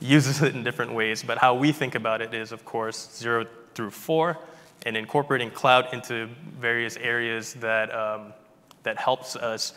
uses 0.00 0.42
it 0.42 0.54
in 0.54 0.62
different 0.62 0.92
ways, 0.92 1.22
but 1.22 1.38
how 1.38 1.54
we 1.54 1.72
think 1.72 1.94
about 1.94 2.20
it 2.20 2.34
is, 2.34 2.52
of 2.52 2.64
course, 2.64 3.08
zero 3.16 3.46
through 3.74 3.90
four, 3.90 4.38
and 4.84 4.96
incorporating 4.96 5.50
cloud 5.50 5.92
into 5.92 6.28
various 6.58 6.96
areas 6.98 7.54
that, 7.54 7.92
um, 7.94 8.32
that 8.82 8.96
helps 8.98 9.36
us 9.36 9.72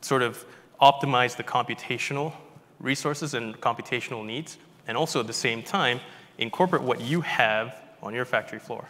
sort 0.00 0.22
of 0.22 0.44
optimize 0.80 1.36
the 1.36 1.42
computational 1.42 2.32
resources 2.78 3.34
and 3.34 3.58
computational 3.60 4.24
needs, 4.24 4.58
and 4.86 4.96
also 4.96 5.20
at 5.20 5.26
the 5.26 5.32
same 5.32 5.62
time, 5.62 6.00
incorporate 6.38 6.82
what 6.82 7.00
you 7.00 7.22
have 7.22 7.74
on 8.02 8.14
your 8.14 8.24
factory 8.24 8.58
floor, 8.58 8.86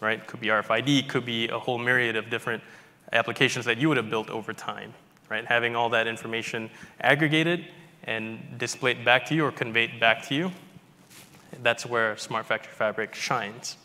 right? 0.00 0.26
Could 0.26 0.40
be 0.40 0.48
RFID, 0.48 1.08
could 1.08 1.26
be 1.26 1.48
a 1.48 1.58
whole 1.58 1.78
myriad 1.78 2.16
of 2.16 2.30
different 2.30 2.62
applications 3.12 3.64
that 3.66 3.78
you 3.78 3.88
would 3.88 3.98
have 3.98 4.10
built 4.10 4.30
over 4.30 4.52
time, 4.52 4.94
right? 5.28 5.44
Having 5.44 5.76
all 5.76 5.90
that 5.90 6.06
information 6.06 6.70
aggregated 7.00 7.66
and 8.06 8.58
display 8.58 8.92
it 8.92 9.04
back 9.04 9.26
to 9.26 9.34
you 9.34 9.44
or 9.44 9.52
convey 9.52 9.84
it 9.84 10.00
back 10.00 10.26
to 10.28 10.34
you, 10.34 10.52
that's 11.62 11.84
where 11.84 12.16
Smart 12.16 12.46
Factory 12.46 12.72
Fabric 12.72 13.14
shines. 13.14 13.76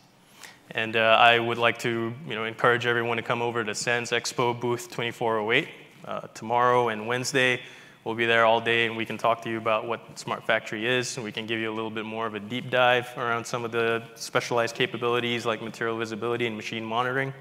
And 0.70 0.96
uh, 0.96 1.16
I 1.20 1.38
would 1.38 1.58
like 1.58 1.78
to 1.80 2.14
you 2.26 2.34
know, 2.34 2.44
encourage 2.44 2.86
everyone 2.86 3.16
to 3.18 3.22
come 3.22 3.42
over 3.42 3.62
to 3.64 3.74
SANS 3.74 4.10
Expo 4.10 4.58
booth 4.58 4.88
2408 4.90 5.68
uh, 6.04 6.20
tomorrow 6.34 6.88
and 6.88 7.06
Wednesday. 7.06 7.60
We'll 8.04 8.14
be 8.14 8.26
there 8.26 8.44
all 8.44 8.60
day 8.60 8.86
and 8.86 8.96
we 8.96 9.04
can 9.04 9.18
talk 9.18 9.42
to 9.42 9.50
you 9.50 9.58
about 9.58 9.86
what 9.86 10.18
Smart 10.18 10.44
Factory 10.44 10.86
is 10.86 11.16
and 11.16 11.24
we 11.24 11.30
can 11.30 11.46
give 11.46 11.60
you 11.60 11.70
a 11.70 11.74
little 11.74 11.90
bit 11.90 12.04
more 12.04 12.26
of 12.26 12.34
a 12.34 12.40
deep 12.40 12.70
dive 12.70 13.08
around 13.16 13.44
some 13.44 13.64
of 13.64 13.70
the 13.70 14.02
specialized 14.14 14.74
capabilities 14.74 15.44
like 15.44 15.62
material 15.62 15.98
visibility 15.98 16.46
and 16.46 16.56
machine 16.56 16.84
monitoring. 16.84 17.32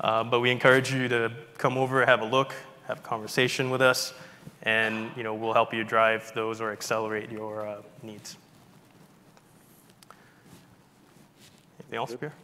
Uh, 0.00 0.24
but 0.24 0.40
we 0.40 0.50
encourage 0.50 0.92
you 0.92 1.08
to 1.08 1.30
come 1.58 1.76
over, 1.76 2.04
have 2.06 2.22
a 2.22 2.24
look, 2.24 2.54
have 2.86 2.98
a 2.98 3.02
conversation 3.02 3.70
with 3.70 3.82
us, 3.82 4.14
and 4.62 5.10
you 5.16 5.22
know, 5.22 5.34
we'll 5.34 5.52
help 5.52 5.72
you 5.72 5.84
drive 5.84 6.32
those 6.34 6.60
or 6.60 6.72
accelerate 6.72 7.30
your 7.30 7.66
uh, 7.66 7.82
needs. 8.02 8.36
Anything 11.80 11.96
else, 11.96 12.14
Pierre? 12.14 12.34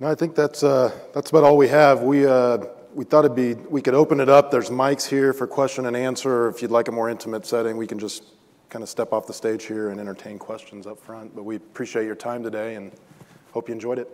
No, 0.00 0.08
I 0.08 0.14
think 0.14 0.34
that's, 0.34 0.62
uh, 0.62 0.92
that's 1.12 1.30
about 1.30 1.44
all 1.44 1.56
we 1.56 1.68
have. 1.68 2.02
We, 2.02 2.26
uh, 2.26 2.58
we 2.94 3.04
thought 3.04 3.24
it'd 3.24 3.36
be, 3.36 3.54
we 3.54 3.82
could 3.82 3.94
open 3.94 4.20
it 4.20 4.28
up. 4.28 4.50
There's 4.50 4.70
mics 4.70 5.08
here 5.08 5.32
for 5.32 5.46
question 5.46 5.86
and 5.86 5.96
answer. 5.96 6.48
If 6.48 6.62
you'd 6.62 6.70
like 6.70 6.88
a 6.88 6.92
more 6.92 7.08
intimate 7.10 7.46
setting, 7.46 7.76
we 7.76 7.86
can 7.86 7.98
just 7.98 8.24
kind 8.68 8.82
of 8.82 8.88
step 8.88 9.12
off 9.12 9.26
the 9.26 9.32
stage 9.32 9.64
here 9.64 9.90
and 9.90 9.98
entertain 9.98 10.38
questions 10.38 10.86
up 10.86 11.00
front. 11.00 11.34
But 11.34 11.44
we 11.44 11.56
appreciate 11.56 12.04
your 12.04 12.14
time 12.14 12.42
today 12.42 12.74
and 12.74 12.92
hope 13.52 13.68
you 13.68 13.74
enjoyed 13.74 13.98
it. 13.98 14.08